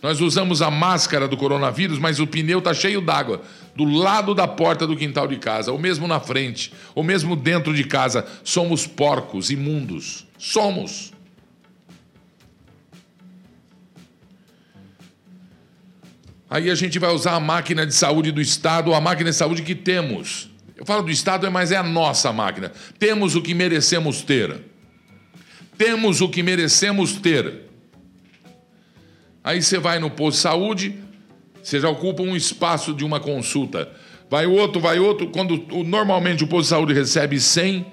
Nós 0.02 0.20
usamos 0.20 0.60
a 0.62 0.68
máscara 0.68 1.28
do 1.28 1.36
coronavírus, 1.36 2.00
mas 2.00 2.18
o 2.18 2.26
pneu 2.26 2.58
está 2.58 2.74
cheio 2.74 3.00
d'água 3.00 3.40
do 3.76 3.84
lado 3.84 4.34
da 4.34 4.48
porta 4.48 4.84
do 4.84 4.96
quintal 4.96 5.28
de 5.28 5.36
casa, 5.36 5.70
ou 5.70 5.78
mesmo 5.78 6.08
na 6.08 6.18
frente, 6.18 6.74
ou 6.96 7.04
mesmo 7.04 7.36
dentro 7.36 7.72
de 7.72 7.84
casa. 7.84 8.26
Somos 8.42 8.84
porcos, 8.84 9.48
imundos. 9.48 10.26
Somos. 10.36 11.11
Aí 16.52 16.68
a 16.68 16.74
gente 16.74 16.98
vai 16.98 17.10
usar 17.10 17.32
a 17.32 17.40
máquina 17.40 17.86
de 17.86 17.94
saúde 17.94 18.30
do 18.30 18.38
Estado, 18.38 18.92
a 18.92 19.00
máquina 19.00 19.30
de 19.30 19.36
saúde 19.36 19.62
que 19.62 19.74
temos. 19.74 20.50
Eu 20.76 20.84
falo 20.84 21.02
do 21.02 21.10
Estado, 21.10 21.50
mas 21.50 21.72
é 21.72 21.76
a 21.76 21.82
nossa 21.82 22.30
máquina. 22.30 22.70
Temos 22.98 23.34
o 23.34 23.40
que 23.40 23.54
merecemos 23.54 24.20
ter. 24.20 24.60
Temos 25.78 26.20
o 26.20 26.28
que 26.28 26.42
merecemos 26.42 27.14
ter. 27.14 27.70
Aí 29.42 29.62
você 29.62 29.78
vai 29.78 29.98
no 29.98 30.10
posto 30.10 30.36
de 30.36 30.42
saúde, 30.42 30.98
você 31.62 31.80
já 31.80 31.88
ocupa 31.88 32.22
um 32.22 32.36
espaço 32.36 32.92
de 32.92 33.02
uma 33.02 33.18
consulta. 33.18 33.90
Vai 34.28 34.44
outro, 34.44 34.78
vai 34.78 34.98
outro. 34.98 35.28
Quando 35.30 35.56
normalmente 35.86 36.44
o 36.44 36.46
posto 36.46 36.64
de 36.64 36.68
saúde 36.68 36.92
recebe 36.92 37.40
100, 37.40 37.86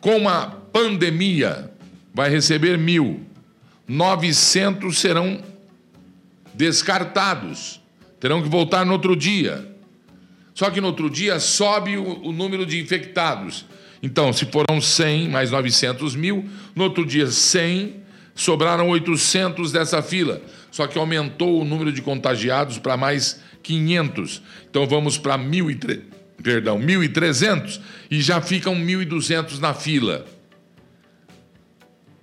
com 0.00 0.28
a 0.28 0.46
pandemia 0.46 1.68
vai 2.14 2.30
receber 2.30 2.78
mil. 2.78 3.26
900 3.88 4.96
serão 4.96 5.42
descartados. 6.54 7.77
Terão 8.20 8.42
que 8.42 8.48
voltar 8.48 8.84
no 8.84 8.92
outro 8.92 9.14
dia. 9.14 9.66
Só 10.54 10.70
que 10.70 10.80
no 10.80 10.88
outro 10.88 11.08
dia 11.08 11.38
sobe 11.38 11.96
o, 11.96 12.26
o 12.26 12.32
número 12.32 12.66
de 12.66 12.80
infectados. 12.80 13.64
Então, 14.02 14.32
se 14.32 14.46
foram 14.46 14.80
100 14.80 15.28
mais 15.28 15.50
900 15.50 16.14
mil, 16.16 16.44
no 16.74 16.84
outro 16.84 17.04
dia 17.04 17.26
100, 17.26 17.96
sobraram 18.34 18.88
800 18.88 19.72
dessa 19.72 20.02
fila 20.02 20.42
só 20.70 20.86
que 20.86 20.98
aumentou 20.98 21.60
o 21.60 21.64
número 21.64 21.92
de 21.92 22.02
contagiados 22.02 22.78
para 22.78 22.96
mais 22.96 23.40
500. 23.62 24.42
Então 24.70 24.86
vamos 24.86 25.18
para 25.18 25.38
1.300, 25.38 26.02
perdão, 26.42 26.78
1.300 26.78 27.80
e 28.10 28.20
já 28.20 28.40
ficam 28.40 28.74
1.200 28.74 29.58
na 29.58 29.74
fila. 29.74 30.26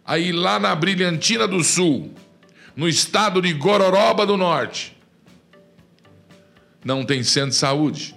Aí 0.06 0.32
lá 0.32 0.60
na 0.60 0.75
Brilhantina 0.75 1.48
do 1.48 1.64
Sul, 1.64 2.14
no 2.75 2.88
estado 2.88 3.42
de 3.42 3.52
Gororoba 3.54 4.25
do 4.25 4.38
Norte, 4.38 4.95
não 6.86 7.04
tem 7.04 7.24
centro 7.24 7.50
de 7.50 7.56
saúde. 7.56 8.15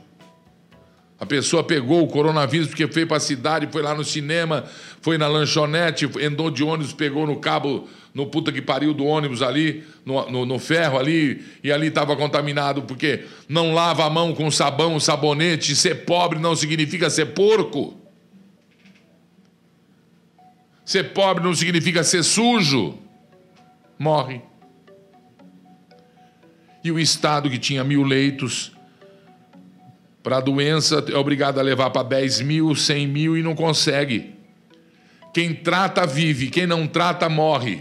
A 1.19 1.27
pessoa 1.27 1.65
pegou 1.65 2.05
o 2.05 2.07
coronavírus 2.07 2.69
porque 2.69 2.87
foi 2.87 3.05
para 3.05 3.17
a 3.17 3.21
cidade, 3.21 3.69
foi 3.73 3.83
lá 3.83 3.93
no 3.93 4.05
cinema, 4.05 4.65
foi 5.01 5.19
na 5.19 5.27
lanchonete, 5.27 6.09
andou 6.25 6.49
de 6.49 6.63
ônibus, 6.63 6.93
pegou 6.93 7.27
no 7.27 7.37
cabo, 7.37 7.89
no 8.15 8.27
puta 8.27 8.53
que 8.53 8.63
pariu 8.63 8.95
do 8.95 9.05
ônibus 9.05 9.43
ali, 9.43 9.83
no, 10.05 10.31
no, 10.31 10.47
no 10.47 10.59
ferro 10.61 10.97
ali, 10.97 11.45
e 11.65 11.73
ali 11.73 11.89
estava 11.89 12.15
contaminado, 12.15 12.83
porque 12.83 13.25
não 13.49 13.75
lava 13.75 14.05
a 14.05 14.11
mão 14.11 14.33
com 14.33 14.49
sabão, 14.49 15.01
sabonete. 15.01 15.75
Ser 15.75 16.05
pobre 16.05 16.39
não 16.39 16.55
significa 16.55 17.11
ser 17.11 17.27
porco. 17.27 17.97
Ser 20.85 21.13
pobre 21.13 21.43
não 21.43 21.55
significa 21.55 22.05
ser 22.05 22.23
sujo. 22.23 22.97
Morre. 23.99 24.41
E 26.83 26.91
o 26.93 26.99
Estado 26.99 27.51
que 27.51 27.59
tinha 27.59 27.83
mil 27.83 28.03
leitos 28.03 28.73
para 30.23 30.41
doença 30.41 31.05
é 31.09 31.17
obrigado 31.17 31.59
a 31.59 31.63
levar 31.63 31.91
para 31.91 32.03
10 32.03 32.43
mil, 32.43 32.75
100 32.75 33.07
mil 33.07 33.37
e 33.37 33.43
não 33.43 33.55
consegue. 33.55 34.35
Quem 35.33 35.55
trata 35.55 36.07
vive, 36.07 36.49
quem 36.51 36.67
não 36.67 36.87
trata 36.87 37.29
morre. 37.29 37.81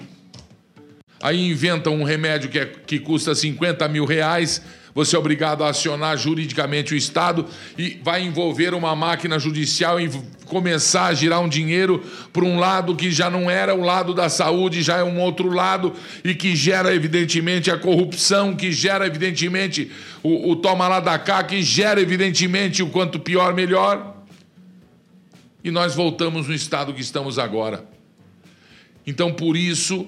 Aí 1.22 1.50
inventam 1.50 1.96
um 1.96 2.04
remédio 2.04 2.50
que, 2.50 2.60
é, 2.60 2.66
que 2.66 3.00
custa 3.00 3.34
50 3.34 3.88
mil 3.88 4.06
reais, 4.06 4.62
você 4.98 5.16
é 5.16 5.20
obrigado 5.20 5.64
a 5.64 5.70
acionar 5.70 6.18
juridicamente 6.18 6.92
o 6.92 6.98
Estado 6.98 7.46
e 7.78 8.00
vai 8.04 8.24
envolver 8.24 8.74
uma 8.74 8.96
máquina 8.96 9.38
judicial 9.38 10.02
e 10.02 10.10
começar 10.46 11.06
a 11.06 11.14
girar 11.14 11.40
um 11.40 11.48
dinheiro 11.48 12.04
para 12.34 12.44
um 12.44 12.58
lado 12.58 12.96
que 12.96 13.12
já 13.12 13.30
não 13.30 13.48
era 13.48 13.76
o 13.76 13.82
lado 13.82 14.12
da 14.12 14.28
saúde, 14.28 14.82
já 14.82 14.98
é 14.98 15.04
um 15.04 15.20
outro 15.22 15.52
lado 15.52 15.94
e 16.24 16.34
que 16.34 16.56
gera, 16.56 16.96
evidentemente, 16.96 17.70
a 17.70 17.78
corrupção, 17.78 18.56
que 18.56 18.72
gera, 18.72 19.06
evidentemente, 19.06 19.92
o, 20.24 20.50
o 20.50 20.56
toma 20.56 20.88
lá 20.88 21.00
da 21.00 21.20
cá, 21.20 21.44
que 21.44 21.62
gera, 21.62 22.02
evidentemente, 22.02 22.82
o 22.82 22.90
quanto 22.90 23.20
pior, 23.20 23.54
melhor. 23.54 24.16
E 25.64 25.70
nós 25.70 25.94
voltamos 25.94 26.48
no 26.48 26.56
estado 26.56 26.92
que 26.92 27.02
estamos 27.02 27.38
agora. 27.38 27.86
Então, 29.06 29.32
por 29.32 29.56
isso 29.56 30.08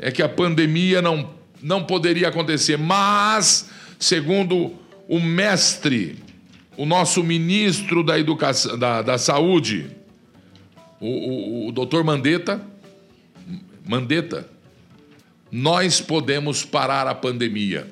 é 0.00 0.10
que 0.10 0.20
a 0.20 0.28
pandemia 0.28 1.00
não, 1.00 1.30
não 1.62 1.84
poderia 1.84 2.26
acontecer, 2.26 2.76
mas 2.76 3.70
segundo 4.04 4.74
o 5.08 5.18
mestre, 5.18 6.18
o 6.76 6.84
nosso 6.84 7.24
ministro 7.24 8.04
da 8.04 8.18
Educação, 8.18 8.78
da, 8.78 9.00
da 9.00 9.16
Saúde, 9.16 9.90
o, 11.00 11.06
o, 11.06 11.68
o 11.68 11.72
doutor 11.72 12.04
Mandetta, 12.04 12.60
Mandetta, 13.82 14.46
nós 15.50 16.02
podemos 16.02 16.62
parar 16.62 17.06
a 17.06 17.14
pandemia. 17.14 17.86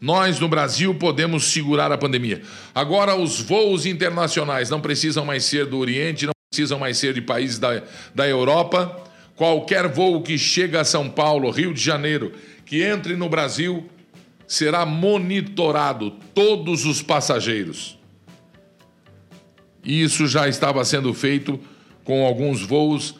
Nós, 0.00 0.40
no 0.40 0.48
Brasil, 0.48 0.94
podemos 0.94 1.44
segurar 1.52 1.92
a 1.92 1.98
pandemia. 1.98 2.40
Agora, 2.74 3.14
os 3.14 3.42
voos 3.42 3.84
internacionais 3.84 4.70
não 4.70 4.80
precisam 4.80 5.22
mais 5.22 5.44
ser 5.44 5.66
do 5.66 5.76
Oriente, 5.76 6.24
não 6.24 6.32
precisam 6.50 6.78
mais 6.78 6.96
ser 6.96 7.12
de 7.12 7.20
países 7.20 7.58
da, 7.58 7.82
da 8.14 8.26
Europa. 8.26 9.04
Qualquer 9.36 9.86
voo 9.88 10.22
que 10.22 10.38
chega 10.38 10.80
a 10.80 10.84
São 10.84 11.10
Paulo, 11.10 11.50
Rio 11.50 11.74
de 11.74 11.82
Janeiro, 11.82 12.32
que 12.64 12.82
entre 12.82 13.16
no 13.16 13.28
Brasil, 13.28 13.86
será 14.48 14.86
monitorado 14.86 16.10
todos 16.34 16.86
os 16.86 17.02
passageiros. 17.02 17.98
Isso 19.84 20.26
já 20.26 20.48
estava 20.48 20.84
sendo 20.84 21.12
feito 21.12 21.60
com 22.02 22.26
alguns 22.26 22.62
voos 22.62 23.14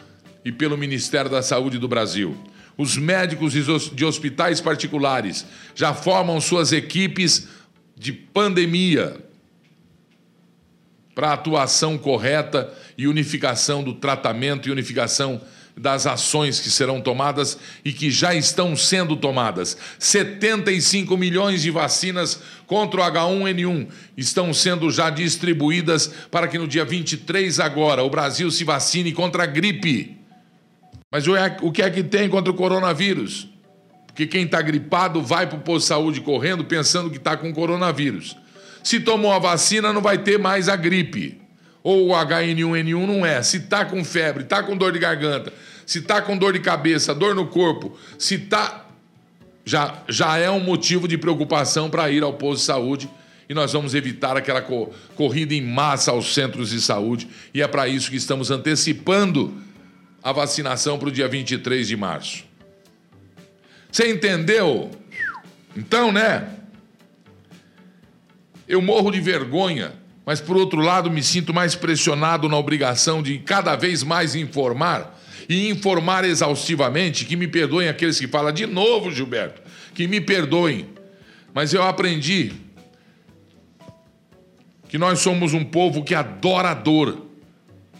e 0.44 0.50
pelo 0.50 0.78
Ministério 0.78 1.30
da 1.30 1.42
Saúde 1.42 1.78
do 1.78 1.86
Brasil. 1.86 2.34
Os 2.76 2.96
médicos 2.96 3.52
de 3.94 4.04
hospitais 4.04 4.60
particulares 4.60 5.46
já 5.74 5.92
formam 5.92 6.40
suas 6.40 6.72
equipes 6.72 7.48
de 7.94 8.12
pandemia 8.12 9.16
para 11.14 11.32
atuação 11.32 11.98
correta 11.98 12.72
e 12.96 13.06
unificação 13.06 13.82
do 13.82 13.94
tratamento 13.94 14.68
e 14.68 14.72
unificação 14.72 15.40
das 15.78 16.06
ações 16.06 16.60
que 16.60 16.70
serão 16.70 17.00
tomadas 17.00 17.58
e 17.84 17.92
que 17.92 18.10
já 18.10 18.34
estão 18.34 18.76
sendo 18.76 19.16
tomadas. 19.16 19.76
75 19.98 21.16
milhões 21.16 21.62
de 21.62 21.70
vacinas 21.70 22.40
contra 22.66 23.00
o 23.00 23.04
H1N1 23.04 23.88
estão 24.16 24.52
sendo 24.52 24.90
já 24.90 25.10
distribuídas 25.10 26.08
para 26.30 26.48
que 26.48 26.58
no 26.58 26.68
dia 26.68 26.84
23 26.84 27.60
agora 27.60 28.02
o 28.02 28.10
Brasil 28.10 28.50
se 28.50 28.64
vacine 28.64 29.12
contra 29.12 29.44
a 29.44 29.46
gripe. 29.46 30.16
Mas 31.10 31.24
o 31.26 31.72
que 31.72 31.82
é 31.82 31.90
que 31.90 32.02
tem 32.02 32.28
contra 32.28 32.52
o 32.52 32.56
coronavírus? 32.56 33.48
Porque 34.06 34.26
quem 34.26 34.44
está 34.44 34.60
gripado 34.60 35.22
vai 35.22 35.46
para 35.46 35.58
o 35.58 35.62
posto 35.62 35.84
de 35.84 35.88
saúde 35.88 36.20
correndo 36.20 36.64
pensando 36.64 37.08
que 37.08 37.16
está 37.16 37.36
com 37.36 37.52
coronavírus. 37.52 38.36
Se 38.82 39.00
tomou 39.00 39.32
a 39.32 39.38
vacina, 39.38 39.92
não 39.92 40.02
vai 40.02 40.18
ter 40.18 40.38
mais 40.38 40.68
a 40.68 40.76
gripe 40.76 41.47
ou 41.82 42.08
o 42.08 42.12
HN1N1 42.12 43.06
não 43.06 43.24
é. 43.24 43.42
Se 43.42 43.60
tá 43.60 43.84
com 43.84 44.04
febre, 44.04 44.44
tá 44.44 44.62
com 44.62 44.76
dor 44.76 44.92
de 44.92 44.98
garganta, 44.98 45.52
se 45.86 46.02
tá 46.02 46.20
com 46.20 46.36
dor 46.36 46.52
de 46.52 46.60
cabeça, 46.60 47.14
dor 47.14 47.34
no 47.34 47.46
corpo, 47.46 47.98
se 48.18 48.38
tá 48.38 48.86
já 49.64 50.02
já 50.08 50.38
é 50.38 50.50
um 50.50 50.60
motivo 50.60 51.06
de 51.06 51.18
preocupação 51.18 51.90
para 51.90 52.10
ir 52.10 52.22
ao 52.22 52.32
posto 52.32 52.60
de 52.60 52.66
saúde 52.66 53.10
e 53.48 53.54
nós 53.54 53.72
vamos 53.72 53.94
evitar 53.94 54.36
aquela 54.36 54.62
co 54.62 54.92
corrida 55.14 55.54
em 55.54 55.62
massa 55.62 56.10
aos 56.10 56.34
centros 56.34 56.70
de 56.70 56.80
saúde 56.80 57.28
e 57.52 57.62
é 57.62 57.68
para 57.68 57.86
isso 57.88 58.10
que 58.10 58.16
estamos 58.16 58.50
antecipando 58.50 59.54
a 60.22 60.32
vacinação 60.32 60.98
para 60.98 61.08
o 61.08 61.12
dia 61.12 61.28
23 61.28 61.86
de 61.86 61.96
março. 61.96 62.44
Você 63.90 64.10
entendeu? 64.10 64.90
Então, 65.76 66.12
né? 66.12 66.48
Eu 68.66 68.82
morro 68.82 69.10
de 69.10 69.20
vergonha 69.20 69.92
mas 70.28 70.42
por 70.42 70.58
outro 70.58 70.82
lado 70.82 71.10
me 71.10 71.22
sinto 71.22 71.54
mais 71.54 71.74
pressionado 71.74 72.50
na 72.50 72.56
obrigação 72.58 73.22
de 73.22 73.38
cada 73.38 73.74
vez 73.76 74.02
mais 74.02 74.34
informar 74.34 75.18
e 75.48 75.70
informar 75.70 76.22
exaustivamente. 76.22 77.24
Que 77.24 77.34
me 77.34 77.48
perdoem 77.48 77.88
aqueles 77.88 78.20
que 78.20 78.28
falam 78.28 78.52
de 78.52 78.66
novo, 78.66 79.10
Gilberto, 79.10 79.62
que 79.94 80.06
me 80.06 80.20
perdoem, 80.20 80.86
mas 81.54 81.72
eu 81.72 81.82
aprendi 81.82 82.52
que 84.86 84.98
nós 84.98 85.20
somos 85.20 85.54
um 85.54 85.64
povo 85.64 86.04
que 86.04 86.14
adora 86.14 86.72
a 86.72 86.74
dor, 86.74 87.26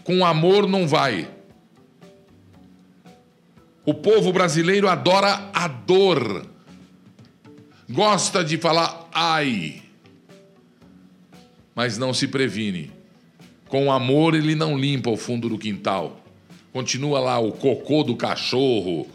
com 0.03 0.23
amor 0.23 0.67
não 0.67 0.87
vai. 0.87 1.27
O 3.83 3.95
povo 3.95 4.31
brasileiro 4.31 4.87
adora 4.87 5.49
a 5.51 5.67
dor, 5.67 6.45
gosta 7.89 8.43
de 8.43 8.55
falar 8.59 9.09
ai. 9.11 9.88
Mas 11.79 11.97
não 11.97 12.13
se 12.13 12.27
previne. 12.27 12.91
Com 13.69 13.89
amor, 13.89 14.35
ele 14.35 14.53
não 14.53 14.77
limpa 14.77 15.09
o 15.09 15.15
fundo 15.15 15.47
do 15.47 15.57
quintal. 15.57 16.19
Continua 16.73 17.21
lá 17.21 17.39
o 17.39 17.53
cocô 17.53 18.03
do 18.03 18.17
cachorro, 18.17 19.07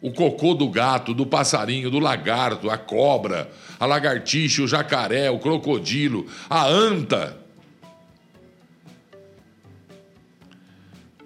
o 0.00 0.12
cocô 0.12 0.54
do 0.54 0.68
gato, 0.68 1.12
do 1.12 1.26
passarinho, 1.26 1.90
do 1.90 1.98
lagarto, 1.98 2.70
a 2.70 2.78
cobra, 2.78 3.50
a 3.80 3.84
lagartixa, 3.84 4.62
o 4.62 4.68
jacaré, 4.68 5.28
o 5.28 5.40
crocodilo, 5.40 6.28
a 6.48 6.64
anta. 6.64 7.36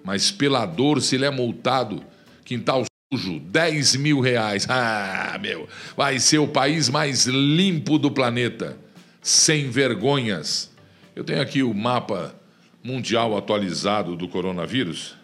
Mas 0.03 0.31
pela 0.31 0.65
dor, 0.65 0.99
se 1.03 1.17
ele 1.17 1.25
é 1.25 1.29
multado, 1.29 2.03
quintal 2.43 2.83
sujo, 3.13 3.39
10 3.41 3.95
mil 3.97 4.21
reais. 4.21 4.65
Ah, 4.73 5.37
meu, 5.39 5.69
vai 5.95 6.17
ser 6.17 6.39
o 6.39 6.47
país 6.47 6.89
mais 6.89 7.27
limpo 7.27 7.99
do 7.99 8.09
planeta, 8.09 8.83
sem 9.25 9.71
vergonhas. 9.71 10.71
Eu 11.15 11.23
tenho 11.23 11.41
aqui 11.41 11.63
o 11.63 11.73
mapa 11.73 12.39
mundial 12.83 13.35
atualizado 13.35 14.15
do 14.15 14.27
coronavírus. 14.27 15.15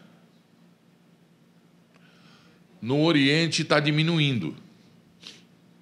No 2.82 3.04
Oriente 3.04 3.62
está 3.62 3.80
diminuindo. 3.80 4.56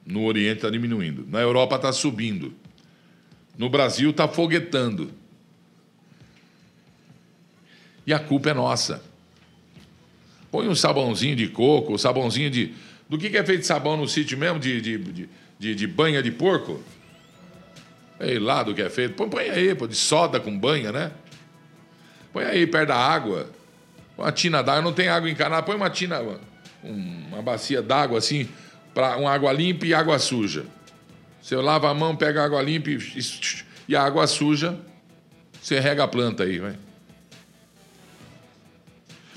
No 0.06 0.26
Oriente 0.26 0.58
está 0.58 0.70
diminuindo. 0.70 1.26
Na 1.30 1.40
Europa 1.40 1.78
está 1.78 1.94
subindo. 1.94 2.54
No 3.58 3.70
Brasil 3.70 4.10
está 4.10 4.28
foguetando. 4.28 5.14
E 8.06 8.12
a 8.12 8.20
culpa 8.20 8.50
é 8.50 8.54
nossa. 8.54 9.02
Põe 10.52 10.68
um 10.68 10.76
sabãozinho 10.76 11.38
de 11.38 11.48
coco, 11.48 11.98
sabãozinho 11.98 12.52
de. 12.52 12.74
Do 13.08 13.18
que, 13.18 13.30
que 13.30 13.38
é 13.38 13.46
feito 13.46 13.66
sabão 13.66 13.96
no 13.96 14.10
sítio 14.10 14.38
mesmo? 14.38 14.60
De, 14.60 14.82
de, 14.82 14.98
de, 14.98 15.30
de, 15.58 15.74
de 15.74 15.88
banha 15.88 16.22
de 16.22 16.32
porco? 16.32 16.84
Ei, 18.20 18.38
lá 18.38 18.64
do 18.64 18.74
que 18.74 18.82
é 18.82 18.90
feito. 18.90 19.16
Põe, 19.16 19.30
põe 19.30 19.50
aí, 19.50 19.74
pô, 19.76 19.88
de 19.88 19.96
soda 19.96 20.40
com 20.40 20.58
banha, 20.58 20.92
né? 20.92 21.12
Põe 22.34 22.44
aí 22.44 22.68
perto 22.68 22.90
da 22.90 22.98
água. 22.98 23.50
Uma 24.18 24.32
tina 24.32 24.62
d'água. 24.62 24.82
Não 24.82 24.94
tem 24.94 25.08
água 25.08 25.30
encanada. 25.30 25.64
Põe 25.64 25.76
uma 25.76 25.90
tina 25.90 26.22
uma 26.84 27.42
bacia 27.42 27.82
d'água 27.82 28.18
assim, 28.18 28.48
para 28.94 29.18
uma 29.18 29.32
água 29.32 29.52
limpa 29.52 29.86
e 29.86 29.94
água 29.94 30.18
suja. 30.20 30.66
Você 31.42 31.56
lava 31.56 31.90
a 31.90 31.94
mão, 31.94 32.16
pega 32.16 32.42
a 32.42 32.46
água 32.46 32.62
limpa 32.62 32.90
e, 32.90 33.00
e 33.88 33.96
a 33.96 34.04
água 34.04 34.28
suja, 34.28 34.78
você 35.62 35.80
rega 35.80 36.04
a 36.04 36.08
planta 36.08 36.44
aí, 36.44 36.60
vai. 36.60 36.76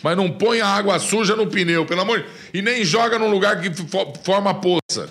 Mas 0.02 0.16
não 0.16 0.30
põe 0.30 0.60
a 0.60 0.66
água 0.66 0.98
suja 0.98 1.36
no 1.36 1.46
pneu, 1.46 1.86
pelo 1.86 2.00
amor 2.00 2.20
de 2.20 2.26
E 2.58 2.60
nem 2.60 2.84
joga 2.84 3.18
num 3.18 3.30
lugar 3.30 3.60
que 3.60 3.70
forma 4.24 4.52
poça. 4.54 5.08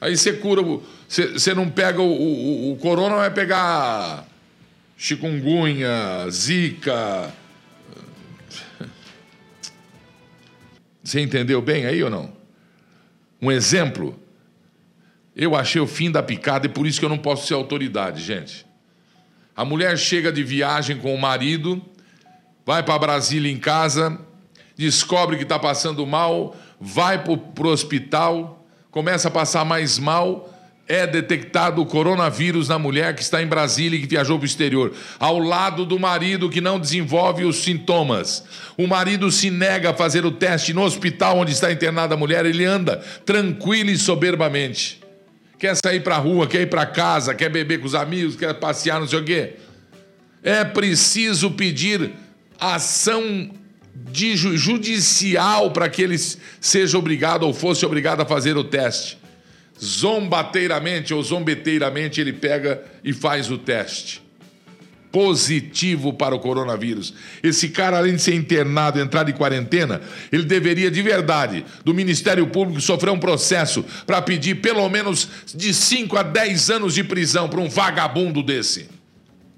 Aí 0.00 0.16
você 0.16 0.32
cura. 0.32 0.62
Você, 0.62 0.82
você 1.10 1.52
não 1.54 1.68
pega 1.68 2.00
o, 2.00 2.06
o, 2.06 2.72
o 2.72 2.76
corona, 2.76 3.16
vai 3.16 3.30
pegar 3.30 4.24
chikungunya, 4.96 6.28
zika, 6.30 7.32
Você 11.02 11.20
entendeu 11.20 11.60
bem 11.60 11.86
aí 11.86 12.04
ou 12.04 12.10
não? 12.10 12.32
Um 13.42 13.50
exemplo. 13.50 14.16
Eu 15.34 15.56
achei 15.56 15.80
o 15.80 15.86
fim 15.86 16.08
da 16.08 16.22
picada 16.22 16.66
e 16.66 16.68
por 16.68 16.86
isso 16.86 17.00
que 17.00 17.04
eu 17.04 17.08
não 17.08 17.18
posso 17.18 17.46
ser 17.46 17.54
autoridade, 17.54 18.22
gente. 18.22 18.66
A 19.56 19.64
mulher 19.64 19.98
chega 19.98 20.30
de 20.30 20.44
viagem 20.44 20.98
com 20.98 21.12
o 21.12 21.20
marido, 21.20 21.82
vai 22.64 22.82
para 22.82 22.98
Brasília 22.98 23.50
em 23.50 23.58
casa, 23.58 24.20
descobre 24.76 25.36
que 25.36 25.42
está 25.42 25.58
passando 25.58 26.06
mal, 26.06 26.54
vai 26.78 27.22
para 27.22 27.32
o 27.32 27.70
hospital, 27.70 28.64
começa 28.90 29.28
a 29.28 29.30
passar 29.30 29.64
mais 29.64 29.98
mal, 29.98 30.49
é 30.90 31.06
detectado 31.06 31.80
o 31.80 31.86
coronavírus 31.86 32.68
na 32.68 32.76
mulher 32.76 33.14
que 33.14 33.22
está 33.22 33.40
em 33.40 33.46
Brasília 33.46 33.96
e 33.96 34.00
que 34.00 34.08
viajou 34.08 34.36
para 34.36 34.42
o 34.42 34.46
exterior, 34.46 34.92
ao 35.20 35.38
lado 35.38 35.86
do 35.86 36.00
marido 36.00 36.50
que 36.50 36.60
não 36.60 36.80
desenvolve 36.80 37.44
os 37.44 37.62
sintomas. 37.62 38.42
O 38.76 38.88
marido 38.88 39.30
se 39.30 39.50
nega 39.50 39.90
a 39.90 39.94
fazer 39.94 40.26
o 40.26 40.32
teste 40.32 40.74
no 40.74 40.82
hospital 40.82 41.38
onde 41.38 41.52
está 41.52 41.70
internada 41.70 42.14
a 42.14 42.16
mulher, 42.16 42.44
ele 42.44 42.64
anda 42.64 42.96
tranquilo 43.24 43.88
e 43.88 43.96
soberbamente. 43.96 45.00
Quer 45.60 45.76
sair 45.76 46.00
para 46.00 46.16
a 46.16 46.18
rua, 46.18 46.48
quer 46.48 46.62
ir 46.62 46.66
para 46.68 46.84
casa, 46.84 47.36
quer 47.36 47.50
beber 47.50 47.78
com 47.78 47.86
os 47.86 47.94
amigos, 47.94 48.34
quer 48.34 48.52
passear, 48.54 48.98
não 48.98 49.06
sei 49.06 49.20
o 49.20 49.24
quê. 49.24 49.52
É 50.42 50.64
preciso 50.64 51.52
pedir 51.52 52.10
ação 52.58 53.48
de 53.94 54.36
judicial 54.36 55.70
para 55.70 55.88
que 55.88 56.02
ele 56.02 56.18
seja 56.60 56.98
obrigado 56.98 57.44
ou 57.44 57.54
fosse 57.54 57.86
obrigado 57.86 58.22
a 58.22 58.26
fazer 58.26 58.56
o 58.56 58.64
teste 58.64 59.19
zombateiramente 59.82 61.14
ou 61.14 61.22
zombeteiramente 61.22 62.20
ele 62.20 62.32
pega 62.32 62.82
e 63.02 63.12
faz 63.12 63.50
o 63.50 63.56
teste. 63.56 64.22
Positivo 65.10 66.12
para 66.12 66.36
o 66.36 66.38
coronavírus. 66.38 67.12
Esse 67.42 67.70
cara, 67.70 67.98
além 67.98 68.14
de 68.14 68.22
ser 68.22 68.34
internado, 68.34 69.00
entrar 69.00 69.28
em 69.28 69.32
quarentena, 69.32 70.00
ele 70.30 70.44
deveria 70.44 70.88
de 70.88 71.02
verdade, 71.02 71.64
do 71.84 71.92
Ministério 71.92 72.46
Público, 72.46 72.80
sofrer 72.80 73.10
um 73.10 73.18
processo 73.18 73.84
para 74.06 74.22
pedir 74.22 74.56
pelo 74.56 74.88
menos 74.88 75.28
de 75.52 75.74
5 75.74 76.16
a 76.16 76.22
10 76.22 76.70
anos 76.70 76.94
de 76.94 77.02
prisão 77.02 77.48
para 77.48 77.60
um 77.60 77.68
vagabundo 77.68 78.40
desse. 78.40 78.88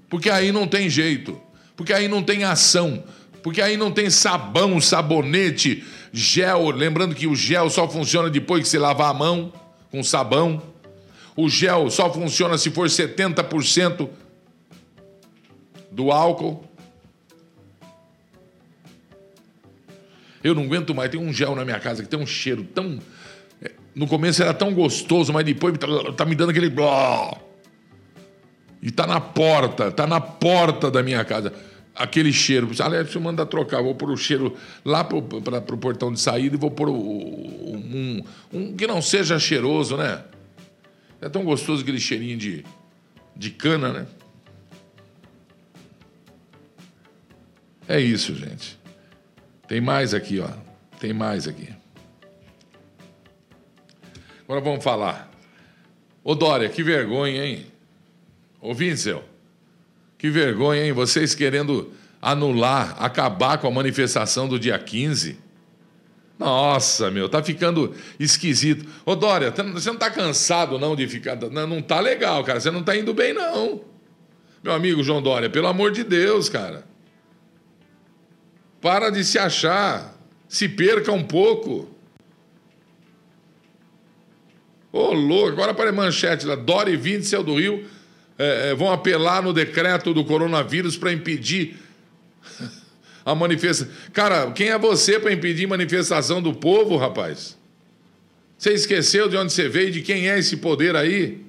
Porque 0.09 0.29
aí 0.29 0.51
não 0.51 0.67
tem 0.67 0.89
jeito. 0.89 1.39
Porque 1.75 1.93
aí 1.93 2.07
não 2.07 2.23
tem 2.23 2.43
ação. 2.43 3.03
Porque 3.43 3.61
aí 3.61 3.77
não 3.77 3.91
tem 3.91 4.09
sabão, 4.09 4.81
sabonete, 4.81 5.83
gel. 6.11 6.71
Lembrando 6.71 7.13
que 7.13 7.27
o 7.27 7.35
gel 7.35 7.69
só 7.69 7.87
funciona 7.87 8.29
depois 8.29 8.63
que 8.63 8.69
você 8.69 8.79
lavar 8.79 9.11
a 9.11 9.13
mão 9.13 9.53
com 9.93 10.03
sabão. 10.03 10.59
O 11.35 11.47
gel 11.47 11.87
só 11.91 12.11
funciona 12.11 12.57
se 12.57 12.71
for 12.71 12.87
70% 12.87 14.09
do 15.91 16.11
álcool. 16.11 16.65
Eu 20.43 20.55
não 20.55 20.63
aguento 20.63 20.95
mais. 20.95 21.11
Tem 21.11 21.19
um 21.19 21.31
gel 21.31 21.55
na 21.55 21.63
minha 21.63 21.79
casa 21.79 22.01
que 22.01 22.09
tem 22.09 22.19
um 22.19 22.25
cheiro 22.25 22.63
tão. 22.63 22.99
É, 23.61 23.71
no 23.93 24.07
começo 24.07 24.41
era 24.41 24.51
tão 24.51 24.73
gostoso, 24.73 25.31
mas 25.31 25.45
depois 25.45 25.77
tá, 25.77 25.87
tá 26.17 26.25
me 26.25 26.33
dando 26.33 26.49
aquele. 26.49 26.73
E 28.81 28.91
tá 28.91 29.05
na 29.05 29.21
porta, 29.21 29.91
tá 29.91 30.07
na 30.07 30.19
porta 30.19 30.89
da 30.89 31.03
minha 31.03 31.23
casa. 31.23 31.53
Aquele 31.95 32.33
cheiro. 32.33 32.69
Aliás, 32.79 33.11
você 33.11 33.19
manda 33.19 33.45
trocar. 33.45 33.81
Vou 33.81 33.93
pôr 33.93 34.09
o 34.09 34.17
cheiro 34.17 34.57
lá 34.83 35.03
pra, 35.03 35.61
pro 35.61 35.77
portão 35.77 36.11
de 36.11 36.19
saída 36.19 36.55
e 36.55 36.59
vou 36.59 36.71
pôr 36.71 36.89
um, 36.89 38.23
um 38.51 38.75
que 38.75 38.87
não 38.87 39.01
seja 39.01 39.37
cheiroso, 39.37 39.95
né? 39.95 40.23
É 41.21 41.29
tão 41.29 41.43
gostoso 41.43 41.83
aquele 41.83 41.99
cheirinho 41.99 42.37
de, 42.37 42.65
de 43.35 43.51
cana, 43.51 43.93
né? 43.93 44.07
É 47.87 47.99
isso, 47.99 48.33
gente. 48.33 48.79
Tem 49.67 49.79
mais 49.79 50.13
aqui, 50.13 50.39
ó. 50.39 50.49
Tem 50.99 51.13
mais 51.13 51.47
aqui. 51.47 51.69
Agora 54.43 54.61
vamos 54.61 54.83
falar. 54.83 55.31
Ô 56.23 56.35
Dória, 56.35 56.69
que 56.69 56.81
vergonha, 56.81 57.45
hein? 57.45 57.65
Ô 58.61 58.73
Vincel, 58.73 59.23
que 60.23 60.29
vergonha, 60.29 60.85
hein? 60.85 60.93
Vocês 60.93 61.35
querendo 61.35 61.91
anular, 62.21 62.95
acabar 62.97 63.57
com 63.57 63.67
a 63.67 63.71
manifestação 63.71 64.47
do 64.47 64.57
dia 64.57 64.79
15. 64.79 65.37
Nossa, 66.39 67.11
meu, 67.11 67.27
tá 67.27 67.43
ficando 67.43 67.93
esquisito. 68.17 68.89
Ô, 69.05 69.15
Dória, 69.15 69.51
você 69.51 69.89
não 69.91 69.97
tá 69.97 70.09
cansado 70.09 70.79
não 70.79 70.95
de 70.95 71.09
ficar. 71.09 71.35
Não, 71.35 71.81
tá 71.81 71.99
legal, 71.99 72.41
cara. 72.45 72.61
Você 72.61 72.71
não 72.71 72.81
tá 72.81 72.95
indo 72.95 73.13
bem, 73.13 73.33
não. 73.33 73.81
Meu 74.63 74.71
amigo 74.71 75.03
João 75.03 75.21
Dória, 75.21 75.49
pelo 75.49 75.67
amor 75.67 75.91
de 75.91 76.05
Deus, 76.05 76.47
cara. 76.47 76.85
Para 78.79 79.09
de 79.09 79.25
se 79.25 79.37
achar. 79.37 80.17
Se 80.47 80.69
perca 80.69 81.11
um 81.11 81.25
pouco. 81.25 81.93
Ô, 84.89 85.11
louco, 85.11 85.49
agora 85.49 85.73
para 85.73 85.89
a 85.89 85.93
manchete 85.93 86.45
lá. 86.45 86.55
Dória 86.55 86.93
e 86.93 86.95
Witzel 86.95 87.43
do 87.43 87.59
Rio 87.59 87.85
é, 88.37 88.71
é, 88.71 88.75
vão 88.75 88.91
apelar 88.91 89.41
no 89.41 89.53
decreto 89.53 90.13
do 90.13 90.25
coronavírus 90.25 90.97
para 90.97 91.13
impedir 91.13 91.77
a 93.23 93.35
manifestação. 93.35 93.93
Cara, 94.11 94.51
quem 94.51 94.69
é 94.69 94.77
você 94.77 95.19
para 95.19 95.31
impedir 95.31 95.67
manifestação 95.67 96.41
do 96.41 96.53
povo, 96.53 96.97
rapaz? 96.97 97.57
Você 98.57 98.73
esqueceu 98.73 99.29
de 99.29 99.37
onde 99.37 99.53
você 99.53 99.69
veio, 99.69 99.91
de 99.91 100.01
quem 100.01 100.29
é 100.29 100.39
esse 100.39 100.57
poder 100.57 100.95
aí? 100.95 101.41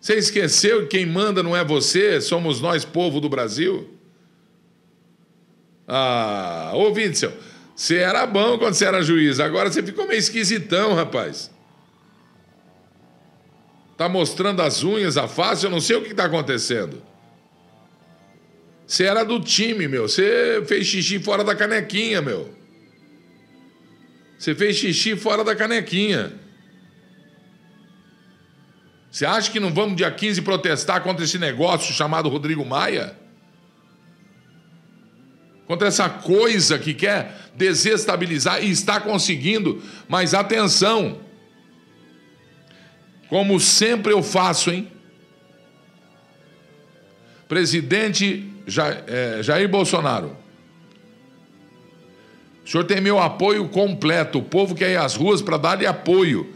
Você 0.00 0.14
esqueceu 0.14 0.82
que 0.82 0.98
quem 0.98 1.06
manda 1.06 1.44
não 1.44 1.56
é 1.56 1.64
você, 1.64 2.20
somos 2.20 2.60
nós, 2.60 2.84
povo 2.84 3.20
do 3.20 3.28
Brasil? 3.28 3.88
Ah, 5.86 6.72
ô 6.74 6.90
Witzel, 6.90 7.32
você 7.76 7.98
era 7.98 8.26
bom 8.26 8.58
quando 8.58 8.74
você 8.74 8.84
era 8.84 9.00
juiz, 9.00 9.38
agora 9.38 9.70
você 9.70 9.80
ficou 9.80 10.08
meio 10.08 10.18
esquisitão, 10.18 10.94
rapaz. 10.94 11.51
Tá 14.02 14.08
mostrando 14.08 14.60
as 14.62 14.82
unhas, 14.82 15.16
a 15.16 15.28
face, 15.28 15.64
eu 15.64 15.70
não 15.70 15.80
sei 15.80 15.94
o 15.94 16.02
que 16.02 16.10
está 16.10 16.24
acontecendo. 16.24 17.00
Você 18.84 19.04
era 19.04 19.22
do 19.22 19.38
time, 19.38 19.86
meu. 19.86 20.08
Você 20.08 20.60
fez 20.66 20.88
xixi 20.88 21.20
fora 21.20 21.44
da 21.44 21.54
canequinha, 21.54 22.20
meu. 22.20 22.52
Você 24.36 24.56
fez 24.56 24.76
xixi 24.76 25.14
fora 25.14 25.44
da 25.44 25.54
canequinha. 25.54 26.32
Você 29.08 29.24
acha 29.24 29.52
que 29.52 29.60
não 29.60 29.72
vamos 29.72 29.94
dia 29.94 30.10
15 30.10 30.42
protestar 30.42 31.00
contra 31.04 31.24
esse 31.24 31.38
negócio 31.38 31.94
chamado 31.94 32.28
Rodrigo 32.28 32.64
Maia? 32.64 33.16
Contra 35.68 35.86
essa 35.86 36.10
coisa 36.10 36.76
que 36.76 36.92
quer 36.92 37.52
desestabilizar 37.54 38.64
e 38.64 38.68
está 38.68 39.00
conseguindo, 39.00 39.80
mas 40.08 40.34
atenção, 40.34 41.20
como 43.32 43.58
sempre 43.58 44.12
eu 44.12 44.22
faço, 44.22 44.70
hein? 44.70 44.92
Presidente 47.48 48.46
é, 49.06 49.42
Jair 49.42 49.66
Bolsonaro, 49.70 50.36
o 52.62 52.68
senhor 52.68 52.84
tem 52.84 53.00
meu 53.00 53.18
apoio 53.18 53.70
completo. 53.70 54.40
O 54.40 54.42
povo 54.42 54.74
quer 54.74 54.90
ir 54.90 54.98
às 54.98 55.14
ruas 55.14 55.40
para 55.40 55.56
dar-lhe 55.56 55.86
apoio, 55.86 56.54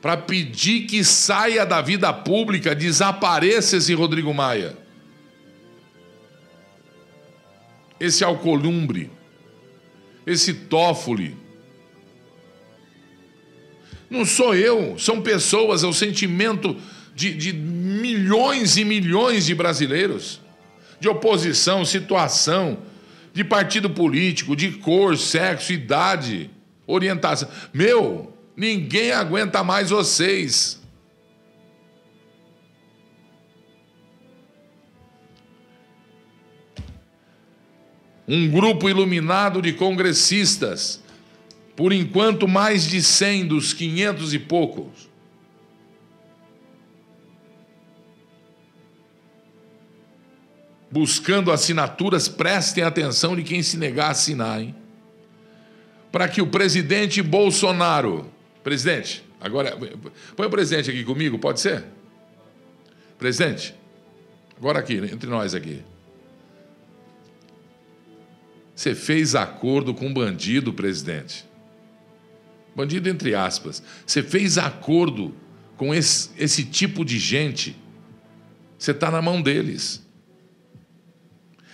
para 0.00 0.16
pedir 0.16 0.82
que 0.82 1.02
saia 1.02 1.66
da 1.66 1.82
vida 1.82 2.12
pública, 2.12 2.72
desapareça 2.72 3.78
esse 3.78 3.92
Rodrigo 3.94 4.32
Maia. 4.32 4.78
Esse 7.98 8.22
Alcolumbre, 8.22 9.10
esse 10.24 10.54
Toffoli. 10.54 11.43
Não 14.14 14.24
sou 14.24 14.54
eu, 14.54 14.96
são 14.96 15.20
pessoas, 15.20 15.82
é 15.82 15.88
o 15.88 15.92
sentimento 15.92 16.76
de, 17.16 17.34
de 17.34 17.52
milhões 17.52 18.76
e 18.76 18.84
milhões 18.84 19.44
de 19.44 19.56
brasileiros, 19.56 20.40
de 21.00 21.08
oposição, 21.08 21.84
situação 21.84 22.78
de 23.32 23.42
partido 23.42 23.90
político, 23.90 24.54
de 24.54 24.70
cor, 24.70 25.18
sexo, 25.18 25.72
idade, 25.72 26.48
orientação. 26.86 27.48
Meu, 27.72 28.32
ninguém 28.56 29.10
aguenta 29.10 29.64
mais 29.64 29.90
vocês. 29.90 30.80
Um 38.28 38.48
grupo 38.48 38.88
iluminado 38.88 39.60
de 39.60 39.72
congressistas, 39.72 41.02
por 41.76 41.92
enquanto 41.92 42.46
mais 42.46 42.84
de 42.84 43.02
100 43.02 43.48
dos 43.48 43.72
500 43.72 44.34
e 44.34 44.38
poucos, 44.38 45.08
buscando 50.90 51.50
assinaturas, 51.50 52.28
prestem 52.28 52.84
atenção 52.84 53.34
de 53.34 53.42
quem 53.42 53.62
se 53.64 53.76
negar 53.76 54.06
a 54.06 54.10
assinar, 54.10 54.60
hein? 54.60 54.74
Para 56.12 56.28
que 56.28 56.40
o 56.40 56.46
presidente 56.46 57.20
Bolsonaro. 57.20 58.30
Presidente, 58.62 59.24
agora. 59.40 59.76
Põe 60.36 60.46
o 60.46 60.50
presidente 60.50 60.88
aqui 60.88 61.02
comigo, 61.02 61.36
pode 61.36 61.58
ser? 61.58 61.84
Presidente, 63.18 63.74
agora 64.56 64.78
aqui, 64.78 64.94
entre 64.94 65.28
nós 65.28 65.52
aqui. 65.52 65.82
Você 68.76 68.94
fez 68.94 69.34
acordo 69.34 69.92
com 69.92 70.14
bandido, 70.14 70.72
presidente. 70.72 71.44
Bandido 72.74 73.08
entre 73.08 73.34
aspas. 73.34 73.82
Você 74.06 74.22
fez 74.22 74.58
acordo 74.58 75.34
com 75.76 75.94
esse, 75.94 76.30
esse 76.38 76.64
tipo 76.64 77.04
de 77.04 77.18
gente. 77.18 77.76
Você 78.78 78.90
está 78.90 79.10
na 79.10 79.22
mão 79.22 79.40
deles. 79.40 80.04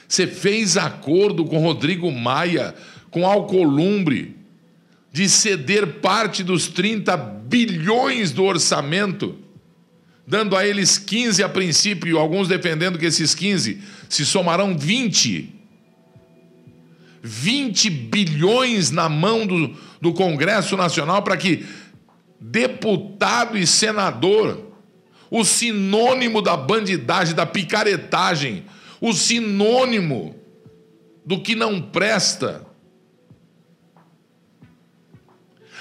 Você 0.06 0.26
fez 0.26 0.76
acordo 0.76 1.44
com 1.44 1.58
Rodrigo 1.58 2.10
Maia, 2.10 2.74
com 3.10 3.26
Alcolumbre, 3.26 4.36
de 5.12 5.28
ceder 5.28 6.00
parte 6.00 6.42
dos 6.42 6.68
30 6.68 7.16
bilhões 7.16 8.32
do 8.32 8.44
orçamento, 8.44 9.38
dando 10.26 10.56
a 10.56 10.66
eles 10.66 10.98
15 10.98 11.42
a 11.42 11.48
princípio, 11.48 12.18
alguns 12.18 12.48
defendendo 12.48 12.98
que 12.98 13.06
esses 13.06 13.34
15 13.34 13.80
se 14.08 14.26
somarão 14.26 14.76
20. 14.76 15.54
20 17.22 17.90
bilhões 17.90 18.90
na 18.90 19.08
mão 19.08 19.46
do, 19.46 19.76
do 20.00 20.12
Congresso 20.12 20.76
Nacional 20.76 21.22
para 21.22 21.36
que 21.36 21.66
deputado 22.40 23.58
e 23.58 23.66
senador, 23.66 24.72
o 25.30 25.44
sinônimo 25.44 26.40
da 26.40 26.56
bandidagem, 26.56 27.34
da 27.34 27.44
picaretagem, 27.44 28.64
o 29.00 29.12
sinônimo 29.12 30.34
do 31.24 31.40
que 31.40 31.54
não 31.54 31.80
presta. 31.80 32.66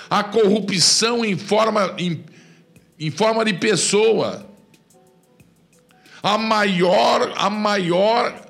A 0.09 0.23
corrupção 0.23 1.23
em 1.23 1.37
forma, 1.37 1.95
em, 1.97 2.23
em 2.99 3.09
forma 3.09 3.45
de 3.45 3.53
pessoa. 3.53 4.45
A 6.21 6.37
maior, 6.37 7.33
a 7.37 7.49
maior 7.49 8.48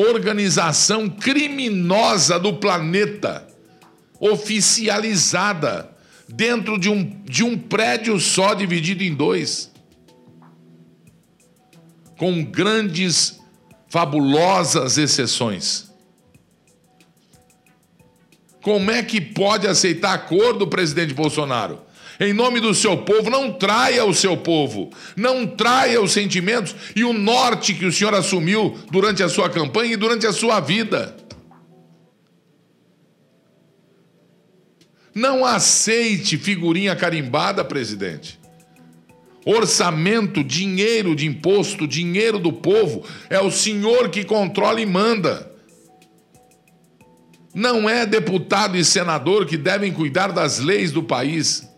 organização 0.00 1.08
criminosa 1.08 2.38
do 2.38 2.54
planeta, 2.54 3.46
oficializada, 4.18 5.90
dentro 6.28 6.78
de 6.78 6.88
um, 6.88 7.04
de 7.24 7.42
um 7.42 7.58
prédio 7.58 8.18
só 8.20 8.54
dividido 8.54 9.02
em 9.02 9.14
dois 9.14 9.70
com 12.20 12.44
grandes, 12.44 13.40
fabulosas 13.88 14.98
exceções. 14.98 15.90
Como 18.60 18.90
é 18.90 19.02
que 19.02 19.22
pode 19.22 19.66
aceitar 19.66 20.12
acordo, 20.12 20.66
presidente 20.66 21.14
Bolsonaro? 21.14 21.80
Em 22.20 22.34
nome 22.34 22.60
do 22.60 22.74
seu 22.74 22.98
povo, 22.98 23.30
não 23.30 23.50
traia 23.50 24.04
o 24.04 24.12
seu 24.12 24.36
povo, 24.36 24.90
não 25.16 25.46
traia 25.46 26.02
os 26.02 26.12
sentimentos 26.12 26.76
e 26.94 27.02
o 27.02 27.14
norte 27.14 27.72
que 27.72 27.86
o 27.86 27.92
senhor 27.92 28.14
assumiu 28.14 28.78
durante 28.90 29.22
a 29.22 29.28
sua 29.30 29.48
campanha 29.48 29.94
e 29.94 29.96
durante 29.96 30.26
a 30.26 30.32
sua 30.32 30.60
vida. 30.60 31.16
Não 35.14 35.46
aceite 35.46 36.36
figurinha 36.36 36.94
carimbada, 36.94 37.64
presidente. 37.64 38.38
Orçamento, 39.46 40.44
dinheiro 40.44 41.16
de 41.16 41.26
imposto, 41.26 41.88
dinheiro 41.88 42.38
do 42.38 42.52
povo, 42.52 43.02
é 43.30 43.40
o 43.40 43.50
senhor 43.50 44.10
que 44.10 44.24
controla 44.24 44.78
e 44.78 44.84
manda. 44.84 45.50
Não 47.54 47.88
é 47.88 48.04
deputado 48.04 48.76
e 48.76 48.84
senador 48.84 49.46
que 49.46 49.56
devem 49.56 49.90
cuidar 49.90 50.32
das 50.32 50.58
leis 50.58 50.92
do 50.92 51.02
país. 51.02 51.69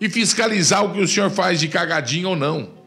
E 0.00 0.08
fiscalizar 0.08 0.84
o 0.84 0.92
que 0.92 1.00
o 1.00 1.08
senhor 1.08 1.30
faz 1.30 1.60
de 1.60 1.68
cagadinho 1.68 2.30
ou 2.30 2.36
não. 2.36 2.78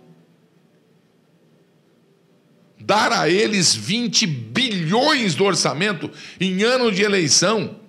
Dar 2.80 3.12
a 3.12 3.30
eles 3.30 3.76
20 3.76 4.26
bilhões 4.26 5.36
do 5.36 5.44
orçamento 5.44 6.10
em 6.40 6.64
ano 6.64 6.92
de 6.92 7.04
eleição 7.04 7.80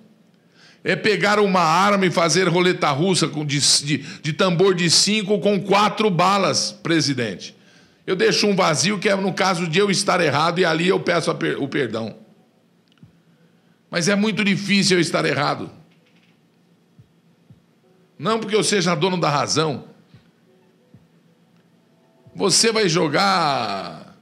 é 0.83 0.95
pegar 0.95 1.39
uma 1.39 1.61
arma 1.61 2.05
e 2.05 2.11
fazer 2.11 2.47
roleta 2.47 2.89
russa 2.89 3.27
de, 3.27 3.59
de, 3.59 3.97
de 3.97 4.33
tambor 4.33 4.75
de 4.75 4.89
cinco 4.89 5.39
com 5.39 5.59
quatro 5.61 6.09
balas, 6.09 6.71
presidente. 6.71 7.55
Eu 8.05 8.15
deixo 8.15 8.47
um 8.47 8.55
vazio 8.55 8.99
que 8.99 9.07
é 9.07 9.15
no 9.15 9.33
caso 9.33 9.67
de 9.67 9.79
eu 9.79 9.89
estar 9.89 10.19
errado 10.19 10.59
e 10.59 10.65
ali 10.65 10.89
eu 10.89 10.99
peço 10.99 11.33
per, 11.35 11.61
o 11.61 11.67
perdão. 11.67 12.17
Mas 13.89 14.09
é 14.09 14.15
muito 14.15 14.43
difícil 14.43 14.97
eu 14.97 15.01
estar 15.01 15.23
errado. 15.23 15.71
Não 18.17 18.39
porque 18.39 18.55
eu 18.55 18.63
seja 18.63 18.95
dono 18.95 19.17
da 19.17 19.29
razão. 19.29 19.85
Você 22.35 22.71
vai 22.71 22.89
jogar 22.89 24.17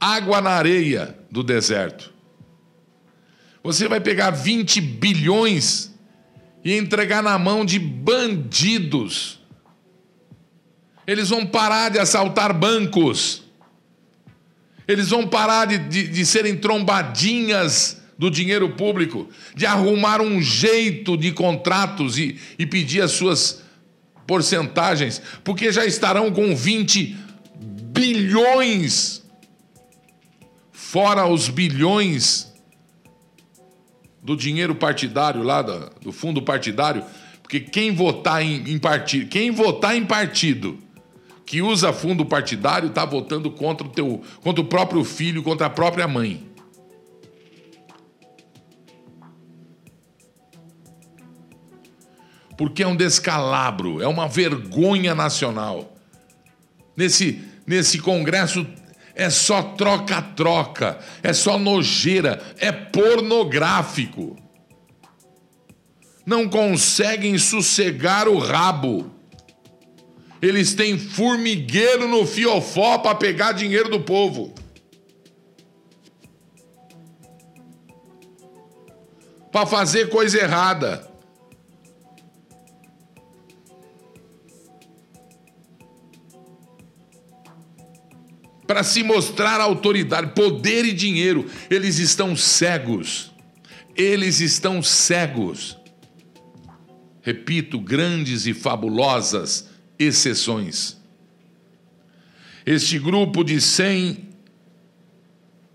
água 0.00 0.40
na 0.40 0.50
areia 0.50 1.18
do 1.30 1.42
deserto. 1.42 2.12
Você 3.62 3.88
vai 3.88 4.00
pegar 4.00 4.30
20 4.30 4.80
bilhões 4.80 5.94
e 6.64 6.76
entregar 6.76 7.22
na 7.22 7.38
mão 7.38 7.64
de 7.64 7.78
bandidos. 7.78 9.40
Eles 11.06 11.30
vão 11.30 11.46
parar 11.46 11.90
de 11.90 11.98
assaltar 11.98 12.52
bancos. 12.52 13.42
Eles 14.86 15.10
vão 15.10 15.26
parar 15.26 15.66
de, 15.66 15.78
de, 15.78 16.08
de 16.08 16.26
serem 16.26 16.56
trombadinhas 16.56 17.97
do 18.18 18.30
dinheiro 18.30 18.70
público, 18.70 19.28
de 19.54 19.64
arrumar 19.64 20.20
um 20.20 20.42
jeito 20.42 21.16
de 21.16 21.30
contratos 21.30 22.18
e, 22.18 22.36
e 22.58 22.66
pedir 22.66 23.00
as 23.00 23.12
suas 23.12 23.62
porcentagens, 24.26 25.22
porque 25.44 25.70
já 25.70 25.86
estarão 25.86 26.32
com 26.32 26.54
20 26.54 27.16
bilhões, 27.60 29.24
fora 30.72 31.26
os 31.26 31.48
bilhões 31.48 32.52
do 34.20 34.36
dinheiro 34.36 34.74
partidário 34.74 35.42
lá, 35.42 35.62
do, 35.62 35.90
do 36.02 36.12
fundo 36.12 36.42
partidário, 36.42 37.04
porque 37.40 37.60
quem 37.60 37.94
votar 37.94 38.42
em, 38.42 38.70
em 38.70 38.78
partido, 38.78 39.28
quem 39.28 39.50
votar 39.50 39.96
em 39.96 40.04
partido 40.04 40.78
que 41.46 41.62
usa 41.62 41.94
fundo 41.94 42.26
partidário 42.26 42.88
está 42.88 43.06
votando 43.06 43.50
contra 43.50 43.86
o, 43.86 43.90
teu, 43.90 44.22
contra 44.42 44.60
o 44.60 44.66
próprio 44.66 45.02
filho, 45.02 45.42
contra 45.42 45.66
a 45.66 45.70
própria 45.70 46.06
mãe. 46.06 46.46
Porque 52.58 52.82
é 52.82 52.86
um 52.88 52.96
descalabro, 52.96 54.02
é 54.02 54.08
uma 54.08 54.26
vergonha 54.26 55.14
nacional. 55.14 55.96
Nesse, 56.96 57.40
nesse 57.64 58.00
Congresso 58.00 58.66
é 59.14 59.30
só 59.30 59.62
troca-troca, 59.62 60.98
é 61.22 61.32
só 61.32 61.56
nojeira, 61.56 62.42
é 62.58 62.72
pornográfico. 62.72 64.36
Não 66.26 66.48
conseguem 66.48 67.38
sossegar 67.38 68.26
o 68.26 68.38
rabo. 68.38 69.08
Eles 70.42 70.74
têm 70.74 70.98
formigueiro 70.98 72.08
no 72.08 72.26
fiofó 72.26 72.98
para 72.98 73.14
pegar 73.14 73.52
dinheiro 73.52 73.88
do 73.88 74.00
povo. 74.00 74.52
Para 79.52 79.64
fazer 79.64 80.10
coisa 80.10 80.40
errada. 80.40 81.07
Para 88.68 88.84
se 88.84 89.02
mostrar 89.02 89.62
autoridade, 89.62 90.32
poder 90.34 90.84
e 90.84 90.92
dinheiro. 90.92 91.50
Eles 91.70 91.98
estão 91.98 92.36
cegos. 92.36 93.32
Eles 93.96 94.40
estão 94.40 94.82
cegos. 94.82 95.78
Repito, 97.22 97.80
grandes 97.80 98.46
e 98.46 98.52
fabulosas 98.52 99.70
exceções. 99.98 100.98
Este 102.66 102.98
grupo 102.98 103.42
de 103.42 103.58
100 103.58 104.28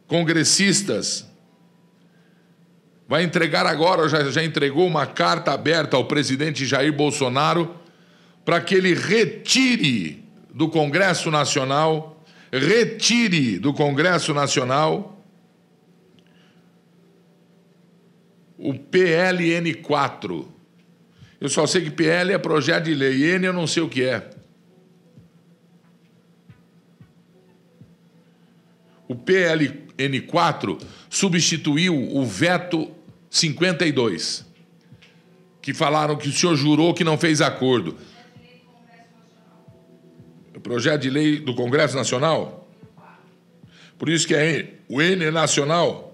congressistas 0.06 1.26
vai 3.08 3.24
entregar 3.24 3.66
agora, 3.66 4.08
já, 4.08 4.30
já 4.30 4.44
entregou 4.44 4.86
uma 4.86 5.08
carta 5.08 5.52
aberta 5.52 5.98
ao 5.98 6.06
presidente 6.06 6.64
Jair 6.68 6.94
Bolsonaro 6.94 7.76
para 8.46 8.62
que 8.62 8.76
ele 8.76 8.94
retire 8.94 10.24
do 10.54 10.70
Congresso 10.70 11.32
Nacional 11.32 12.13
retire 12.60 13.58
do 13.58 13.74
Congresso 13.74 14.34
Nacional 14.34 15.26
o 18.58 18.74
PLN4. 18.74 20.46
Eu 21.42 21.50
só 21.50 21.66
sei 21.66 21.82
que 21.82 21.90
PL 21.90 22.32
é 22.32 22.38
projeto 22.38 22.86
de 22.86 22.94
lei, 22.94 23.36
N 23.36 23.48
eu 23.48 23.54
não 23.54 23.66
sei 23.66 23.82
o 23.82 23.90
que 23.90 24.04
é. 24.04 24.30
O 29.08 29.16
PLN4 29.16 30.80
substituiu 31.10 32.16
o 32.16 32.24
veto 32.26 32.90
52, 33.30 34.46
que 35.62 35.74
falaram 35.74 36.16
que 36.16 36.30
o 36.30 36.32
senhor 36.32 36.56
jurou 36.56 36.94
que 36.94 37.04
não 37.04 37.18
fez 37.18 37.42
acordo 37.42 37.98
projeto 40.64 41.02
de 41.02 41.10
lei 41.10 41.40
do 41.40 41.54
Congresso 41.54 41.96
Nacional? 41.96 42.68
Por 44.00 44.10
isso 44.10 44.26
que 44.26 44.34
é 44.34 44.74
o 44.90 45.02
N 45.02 45.26
é 45.26 45.32
nacional. 45.32 46.10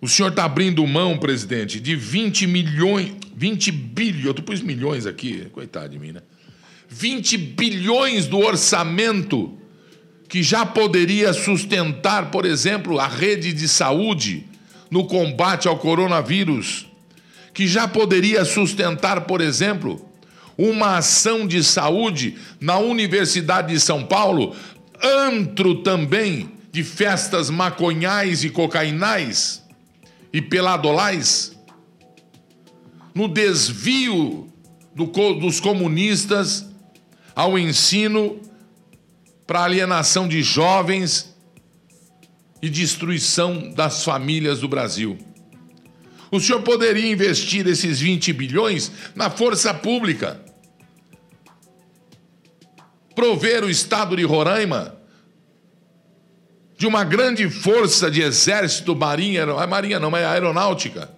O 0.00 0.08
senhor 0.08 0.30
está 0.30 0.44
abrindo 0.44 0.86
mão, 0.86 1.18
presidente, 1.18 1.78
de 1.78 1.94
20 1.94 2.46
milhões, 2.46 3.14
20 3.36 3.70
bilhões, 3.70 4.24
eu 4.24 4.34
pus 4.34 4.62
milhões 4.62 5.04
aqui, 5.04 5.46
coitado 5.52 5.90
de 5.90 5.98
mim, 5.98 6.12
né? 6.12 6.22
20 6.88 7.36
bilhões 7.36 8.26
do 8.26 8.38
orçamento 8.38 9.56
que 10.28 10.42
já 10.42 10.64
poderia 10.64 11.32
sustentar, 11.32 12.30
por 12.30 12.46
exemplo, 12.46 12.98
a 12.98 13.06
rede 13.06 13.52
de 13.52 13.68
saúde 13.68 14.46
no 14.90 15.06
combate 15.06 15.68
ao 15.68 15.78
coronavírus, 15.78 16.86
que 17.52 17.68
já 17.68 17.86
poderia 17.86 18.44
sustentar, 18.44 19.22
por 19.22 19.40
exemplo, 19.40 20.09
uma 20.60 20.98
ação 20.98 21.46
de 21.46 21.64
saúde 21.64 22.36
na 22.60 22.78
Universidade 22.78 23.72
de 23.72 23.80
São 23.80 24.04
Paulo, 24.04 24.54
antro 25.02 25.76
também 25.76 26.50
de 26.70 26.84
festas 26.84 27.48
maconhais 27.48 28.44
e 28.44 28.50
cocainais 28.50 29.64
e 30.30 30.42
peladolais, 30.42 31.58
no 33.14 33.26
desvio 33.26 34.52
do, 34.94 35.06
dos 35.06 35.60
comunistas 35.60 36.66
ao 37.34 37.58
ensino 37.58 38.38
para 39.46 39.64
alienação 39.64 40.28
de 40.28 40.42
jovens 40.42 41.34
e 42.60 42.68
destruição 42.68 43.72
das 43.72 44.04
famílias 44.04 44.60
do 44.60 44.68
Brasil. 44.68 45.16
O 46.30 46.38
senhor 46.38 46.60
poderia 46.60 47.10
investir 47.10 47.66
esses 47.66 47.98
20 47.98 48.34
bilhões 48.34 48.92
na 49.16 49.30
força 49.30 49.72
pública 49.72 50.49
prover 53.14 53.64
o 53.64 53.70
estado 53.70 54.16
de 54.16 54.24
Roraima 54.24 54.96
de 56.76 56.86
uma 56.86 57.04
grande 57.04 57.48
força 57.50 58.10
de 58.10 58.22
exército, 58.22 58.96
marinha, 58.96 59.42
é 59.42 59.66
marinha 59.66 60.00
não, 60.00 60.16
é 60.16 60.24
aeronáutica, 60.24 61.10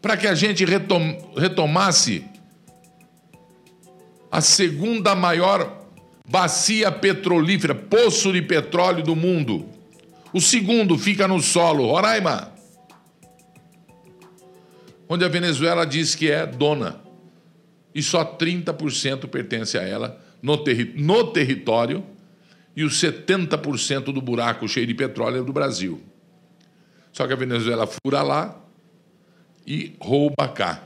para 0.00 0.16
que 0.16 0.26
a 0.26 0.36
gente 0.36 0.64
retom, 0.64 1.32
retomasse 1.36 2.24
a 4.30 4.40
segunda 4.40 5.16
maior 5.16 5.84
bacia 6.28 6.92
petrolífera, 6.92 7.74
poço 7.74 8.32
de 8.32 8.42
petróleo 8.42 9.02
do 9.02 9.16
mundo. 9.16 9.66
O 10.32 10.40
segundo 10.40 10.96
fica 10.96 11.26
no 11.26 11.40
solo, 11.40 11.86
Roraima, 11.86 12.52
onde 15.08 15.24
a 15.24 15.28
Venezuela 15.28 15.84
diz 15.84 16.14
que 16.14 16.30
é 16.30 16.46
dona 16.46 17.07
e 17.98 18.02
só 18.02 18.24
30% 18.24 19.26
pertence 19.26 19.76
a 19.76 19.82
ela 19.82 20.24
no, 20.40 20.56
terri 20.56 20.94
no 20.96 21.32
território 21.32 22.04
e 22.76 22.84
os 22.84 22.94
70% 23.02 24.12
do 24.12 24.22
buraco 24.22 24.68
cheio 24.68 24.86
de 24.86 24.94
petróleo 24.94 25.40
é 25.40 25.42
do 25.42 25.52
Brasil. 25.52 26.00
Só 27.12 27.26
que 27.26 27.32
a 27.32 27.36
Venezuela 27.36 27.88
fura 27.88 28.22
lá 28.22 28.56
e 29.66 29.96
rouba 30.00 30.46
cá. 30.46 30.84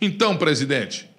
Então, 0.00 0.36
presidente, 0.36 1.10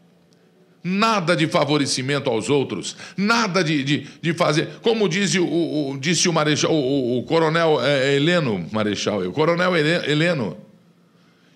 nada 0.81 1.35
de 1.35 1.45
favorecimento 1.47 2.29
aos 2.29 2.49
outros, 2.49 2.95
nada 3.17 3.61
de, 3.65 3.83
de, 3.83 4.07
de 4.21 4.33
fazer. 4.33 4.79
Como 4.81 5.09
disse 5.09 5.39
o, 5.39 5.45
o, 5.89 5.97
disse 5.99 6.29
o 6.29 6.31
Marechal, 6.31 6.71
o, 6.71 7.17
o 7.17 7.23
coronel 7.23 7.83
é, 7.83 8.15
Heleno, 8.15 8.65
Marechal, 8.71 9.27
o 9.27 9.33
coronel 9.33 9.75
Heleno, 9.75 10.63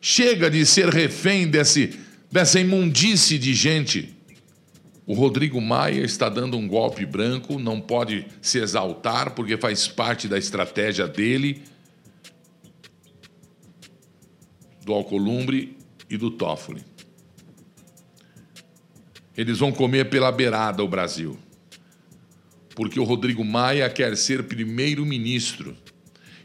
Chega 0.01 0.49
de 0.49 0.65
ser 0.65 0.89
refém 0.89 1.47
desse, 1.47 1.99
dessa 2.31 2.59
imundície 2.59 3.38
de 3.38 3.53
gente. 3.53 4.15
O 5.05 5.13
Rodrigo 5.13 5.59
Maia 5.59 6.03
está 6.03 6.29
dando 6.29 6.55
um 6.55 6.67
golpe 6.67 7.05
branco, 7.05 7.59
não 7.59 7.81
pode 7.81 8.27
se 8.41 8.59
exaltar, 8.59 9.31
porque 9.31 9.57
faz 9.57 9.88
parte 9.88 10.27
da 10.27 10.38
estratégia 10.38 11.07
dele, 11.07 11.63
do 14.85 14.93
Alcolumbre 14.93 15.75
e 16.09 16.15
do 16.15 16.29
Toffoli. 16.31 16.83
Eles 19.35 19.57
vão 19.57 19.71
comer 19.71 20.09
pela 20.09 20.31
beirada 20.31 20.83
o 20.83 20.88
Brasil. 20.88 21.39
Porque 22.75 22.99
o 22.99 23.03
Rodrigo 23.03 23.43
Maia 23.43 23.89
quer 23.89 24.15
ser 24.15 24.43
primeiro-ministro. 24.43 25.75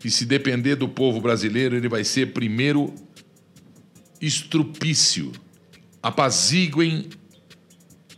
E 0.04 0.10
se 0.10 0.24
depender 0.24 0.76
do 0.76 0.88
povo 0.88 1.20
brasileiro, 1.20 1.76
ele 1.76 1.88
vai 1.88 2.04
ser 2.04 2.32
primeiro 2.32 2.94
estrupício, 4.20 5.32
apaziguem 6.02 7.08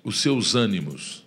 os 0.05 0.21
seus 0.21 0.55
ânimos. 0.55 1.25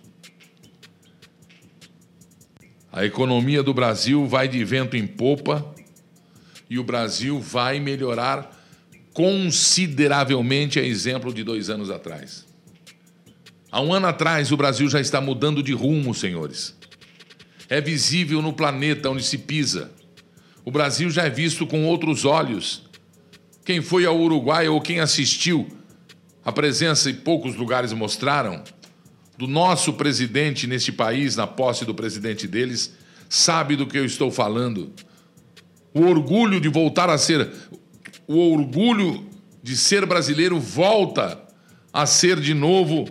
A 2.92 3.04
economia 3.04 3.62
do 3.62 3.72
Brasil 3.72 4.26
vai 4.26 4.48
de 4.48 4.64
vento 4.64 4.96
em 4.96 5.06
popa 5.06 5.74
e 6.68 6.78
o 6.78 6.84
Brasil 6.84 7.40
vai 7.40 7.78
melhorar 7.78 8.58
consideravelmente, 9.12 10.78
a 10.78 10.82
exemplo 10.82 11.32
de 11.32 11.44
dois 11.44 11.68
anos 11.70 11.90
atrás. 11.90 12.46
Há 13.70 13.80
um 13.80 13.92
ano 13.92 14.06
atrás, 14.06 14.50
o 14.50 14.56
Brasil 14.56 14.88
já 14.88 15.00
está 15.00 15.20
mudando 15.20 15.62
de 15.62 15.72
rumo, 15.72 16.14
senhores. 16.14 16.76
É 17.68 17.80
visível 17.80 18.42
no 18.42 18.52
planeta 18.52 19.10
onde 19.10 19.22
se 19.22 19.38
pisa. 19.38 19.92
O 20.64 20.70
Brasil 20.70 21.08
já 21.10 21.24
é 21.24 21.30
visto 21.30 21.66
com 21.66 21.84
outros 21.86 22.24
olhos 22.24 22.89
quem 23.64 23.80
foi 23.80 24.04
ao 24.06 24.18
Uruguai 24.18 24.68
ou 24.68 24.80
quem 24.80 25.00
assistiu 25.00 25.68
a 26.44 26.50
presença 26.50 27.10
e 27.10 27.14
poucos 27.14 27.54
lugares 27.54 27.92
mostraram 27.92 28.62
do 29.36 29.46
nosso 29.46 29.94
presidente 29.94 30.66
neste 30.66 30.92
país, 30.92 31.36
na 31.36 31.46
posse 31.46 31.84
do 31.84 31.94
presidente 31.94 32.46
deles, 32.46 32.94
sabe 33.28 33.76
do 33.76 33.86
que 33.86 33.96
eu 33.96 34.04
estou 34.04 34.30
falando. 34.30 34.92
O 35.94 36.02
orgulho 36.02 36.60
de 36.60 36.68
voltar 36.68 37.08
a 37.08 37.16
ser, 37.16 37.50
o 38.26 38.52
orgulho 38.52 39.26
de 39.62 39.76
ser 39.76 40.04
brasileiro 40.06 40.58
volta 40.58 41.40
a 41.92 42.06
ser 42.06 42.40
de 42.40 42.54
novo 42.54 43.06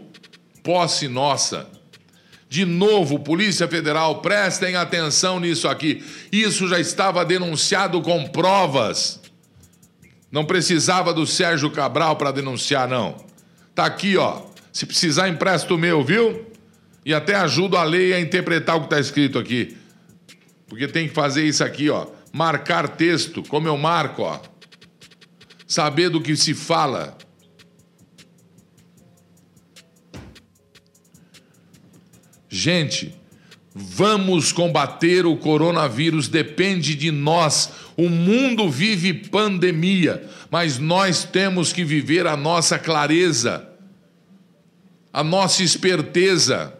posse 0.64 1.08
nossa. 1.08 1.68
De 2.48 2.66
novo, 2.66 3.20
Polícia 3.20 3.68
Federal, 3.68 4.22
prestem 4.22 4.76
atenção 4.76 5.40
nisso 5.40 5.68
aqui. 5.68 6.04
Isso 6.32 6.68
já 6.68 6.80
estava 6.80 7.24
denunciado 7.24 8.02
com 8.02 8.28
provas. 8.28 9.19
Não 10.32 10.46
precisava 10.46 11.14
do 11.14 11.26
Sérgio 11.26 11.72
Cabral 11.72 12.16
para 12.16 12.32
denunciar, 12.32 12.88
não. 12.88 13.16
Tá 13.74 13.86
aqui, 13.86 14.16
ó. 14.18 14.44
Se 14.72 14.86
precisar, 14.86 15.28
empresto 15.28 15.76
o 15.76 15.78
meu, 15.78 16.04
viu? 16.04 16.46
E 17.06 17.14
até 17.14 17.36
ajudo 17.36 17.76
a 17.76 17.84
lei 17.84 18.14
a 18.14 18.20
interpretar 18.20 18.76
o 18.76 18.82
que 18.82 18.86
está 18.86 19.00
escrito 19.00 19.40
aqui. 19.40 19.76
Porque 20.68 20.88
tem 20.88 21.08
que 21.08 21.14
fazer 21.14 21.44
isso 21.46 21.64
aqui, 21.64 21.90
ó. 21.90 22.08
Marcar 22.32 22.88
texto, 22.90 23.42
como 23.44 23.68
eu 23.68 23.78
marco, 23.78 24.22
ó. 24.22 24.40
Saber 25.68 26.10
do 26.10 26.22
que 26.22 26.36
se 26.36 26.54
fala. 26.54 27.18
Gente, 32.48 33.16
vamos 33.74 34.52
combater 34.52 35.26
o 35.26 35.38
coronavírus, 35.38 36.28
depende 36.28 36.96
de 36.96 37.12
nós. 37.12 37.72
O 38.00 38.08
mundo 38.08 38.70
vive 38.70 39.14
pandemia, 39.14 40.26
mas 40.50 40.80
nós 40.80 41.26
temos 41.26 41.74
que 41.74 41.84
viver 41.84 42.26
a 42.26 42.38
nossa 42.38 42.80
clareza, 42.80 43.68
a 45.12 45.22
nossa 45.22 45.64
esperteza. 45.64 46.74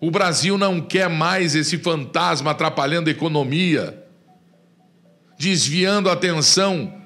O 0.00 0.12
Brasil 0.12 0.56
não 0.56 0.80
quer 0.80 1.10
mais 1.10 1.56
esse 1.56 1.76
fantasma 1.76 2.52
atrapalhando 2.52 3.08
a 3.08 3.10
economia, 3.10 4.00
desviando 5.36 6.08
a 6.08 6.12
atenção 6.12 7.02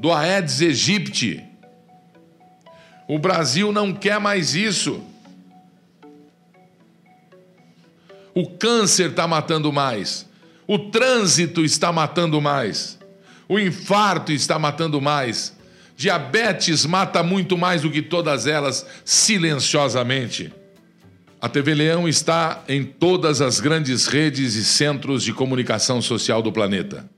do 0.00 0.12
Aedes 0.12 0.60
aegypti. 0.60 1.44
O 3.06 3.20
Brasil 3.20 3.70
não 3.70 3.94
quer 3.94 4.18
mais 4.18 4.56
isso. 4.56 5.00
O 8.34 8.50
câncer 8.50 9.10
está 9.10 9.28
matando 9.28 9.72
mais. 9.72 10.31
O 10.66 10.78
trânsito 10.78 11.64
está 11.64 11.92
matando 11.92 12.40
mais. 12.40 12.98
O 13.48 13.58
infarto 13.58 14.32
está 14.32 14.58
matando 14.58 15.00
mais. 15.00 15.56
Diabetes 15.96 16.86
mata 16.86 17.22
muito 17.22 17.56
mais 17.58 17.82
do 17.82 17.90
que 17.90 18.02
todas 18.02 18.46
elas, 18.46 18.86
silenciosamente. 19.04 20.52
A 21.40 21.48
TV 21.48 21.74
Leão 21.74 22.08
está 22.08 22.62
em 22.68 22.84
todas 22.84 23.40
as 23.40 23.60
grandes 23.60 24.06
redes 24.06 24.54
e 24.54 24.64
centros 24.64 25.24
de 25.24 25.32
comunicação 25.32 26.00
social 26.00 26.40
do 26.40 26.52
planeta. 26.52 27.08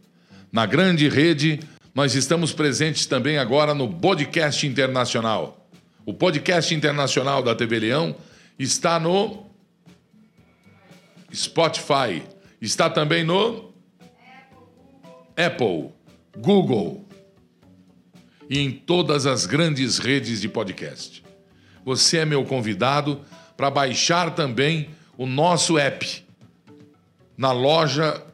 Na 0.51 0.65
grande 0.67 1.09
rede, 1.09 1.61
nós 1.95 2.15
estamos 2.15 2.53
presentes 2.53 3.07
também 3.07 3.39
agora 3.39 3.75
no 3.75 3.89
Podcast 3.89 4.67
Internacional. 4.67 5.69
O 6.07 6.13
Podcast 6.13 6.75
Internacional 6.75 7.43
da 7.43 7.55
TV 7.55 7.79
Leão 7.81 8.17
está 8.59 8.99
no 8.99 9.47
Spotify. 11.33 12.23
Está 12.65 12.89
também 12.89 13.23
no 13.23 13.75
Apple, 15.37 15.91
Google 16.35 17.07
e 18.49 18.59
em 18.59 18.71
todas 18.71 19.27
as 19.27 19.45
grandes 19.45 19.99
redes 19.99 20.41
de 20.41 20.49
podcast. 20.49 21.23
Você 21.85 22.21
é 22.21 22.25
meu 22.25 22.43
convidado 22.47 23.21
para 23.55 23.71
baixar 23.71 24.35
também 24.35 24.89
o 25.19 25.27
nosso 25.27 25.77
app 25.77 26.25
na 27.37 27.53
loja 27.53 28.25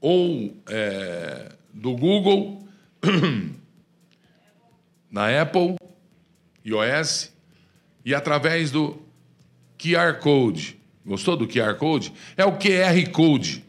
ou 0.00 0.56
é, 0.66 1.52
do 1.70 1.94
Google, 1.94 2.66
na 5.12 5.42
Apple, 5.42 5.76
iOS 6.64 7.30
e 8.06 8.14
através 8.14 8.70
do 8.70 9.02
QR 9.78 10.18
Code 10.18 10.82
Gostou 11.04 11.36
do 11.36 11.46
QR 11.46 11.74
Code? 11.74 12.12
É 12.36 12.44
o 12.44 12.52
QR 12.52 13.10
Code. 13.12 13.64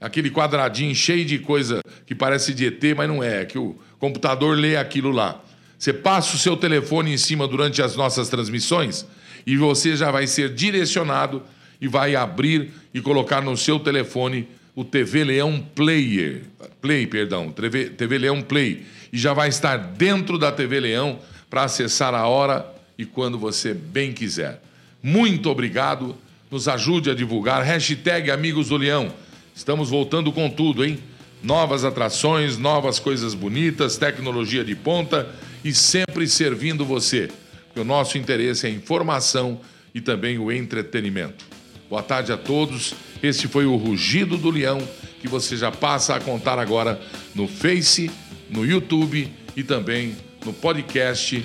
Aquele 0.00 0.30
quadradinho 0.30 0.94
cheio 0.94 1.24
de 1.24 1.38
coisa 1.38 1.80
que 2.06 2.14
parece 2.14 2.54
de 2.54 2.66
ET, 2.66 2.82
mas 2.96 3.08
não 3.08 3.22
é. 3.22 3.42
É 3.42 3.44
que 3.44 3.58
o 3.58 3.76
computador 3.98 4.56
lê 4.56 4.76
aquilo 4.76 5.10
lá. 5.10 5.42
Você 5.78 5.92
passa 5.92 6.36
o 6.36 6.38
seu 6.38 6.56
telefone 6.56 7.12
em 7.12 7.16
cima 7.16 7.46
durante 7.48 7.80
as 7.80 7.96
nossas 7.96 8.28
transmissões 8.28 9.06
e 9.46 9.56
você 9.56 9.96
já 9.96 10.10
vai 10.10 10.26
ser 10.26 10.52
direcionado 10.52 11.42
e 11.80 11.88
vai 11.88 12.14
abrir 12.14 12.70
e 12.92 13.00
colocar 13.00 13.40
no 13.40 13.56
seu 13.56 13.78
telefone 13.78 14.48
o 14.74 14.84
TV 14.84 15.24
Leão 15.24 15.60
Player. 15.74 16.42
Play, 16.80 17.06
perdão. 17.06 17.50
TV, 17.50 17.86
TV 17.90 18.18
Leão 18.18 18.42
Play. 18.42 18.84
E 19.12 19.18
já 19.18 19.32
vai 19.32 19.48
estar 19.48 19.76
dentro 19.76 20.38
da 20.38 20.52
TV 20.52 20.80
Leão 20.80 21.18
para 21.48 21.64
acessar 21.64 22.14
a 22.14 22.26
hora 22.26 22.66
e 22.96 23.04
quando 23.04 23.38
você 23.38 23.72
bem 23.72 24.12
quiser. 24.12 24.60
Muito 25.02 25.48
obrigado. 25.48 26.16
Nos 26.50 26.66
ajude 26.66 27.10
a 27.10 27.14
divulgar. 27.14 27.62
Hashtag 27.62 28.30
Amigos 28.30 28.68
do 28.68 28.76
Leão. 28.76 29.12
Estamos 29.54 29.90
voltando 29.90 30.32
com 30.32 30.50
tudo, 30.50 30.84
hein? 30.84 30.98
Novas 31.42 31.84
atrações, 31.84 32.58
novas 32.58 32.98
coisas 32.98 33.32
bonitas, 33.32 33.96
tecnologia 33.96 34.64
de 34.64 34.74
ponta 34.74 35.28
e 35.64 35.72
sempre 35.72 36.26
servindo 36.26 36.84
você. 36.84 37.28
Porque 37.66 37.80
o 37.80 37.84
nosso 37.84 38.18
interesse 38.18 38.66
é 38.66 38.70
a 38.70 38.72
informação 38.72 39.60
e 39.94 40.00
também 40.00 40.38
o 40.38 40.50
entretenimento. 40.50 41.44
Boa 41.88 42.02
tarde 42.02 42.32
a 42.32 42.36
todos. 42.36 42.94
Este 43.22 43.46
foi 43.46 43.66
o 43.66 43.76
Rugido 43.76 44.36
do 44.36 44.50
Leão, 44.50 44.80
que 45.20 45.28
você 45.28 45.56
já 45.56 45.70
passa 45.70 46.16
a 46.16 46.20
contar 46.20 46.58
agora 46.58 47.00
no 47.34 47.46
Face, 47.46 48.10
no 48.50 48.66
YouTube 48.66 49.32
e 49.56 49.62
também 49.62 50.16
no 50.44 50.52
podcast. 50.52 51.44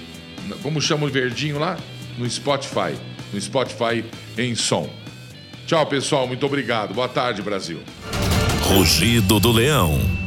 Como 0.61 0.81
chama 0.81 1.05
o 1.05 1.09
verdinho 1.09 1.59
lá? 1.59 1.77
No 2.17 2.29
Spotify 2.29 3.12
no 3.33 3.41
Spotify 3.41 4.05
em 4.37 4.55
som. 4.55 4.89
Tchau, 5.65 5.85
pessoal. 5.85 6.27
Muito 6.27 6.45
obrigado. 6.45 6.93
Boa 6.93 7.09
tarde, 7.09 7.41
Brasil. 7.41 7.79
Rugido 8.61 9.39
do 9.39 9.51
Leão. 9.51 10.22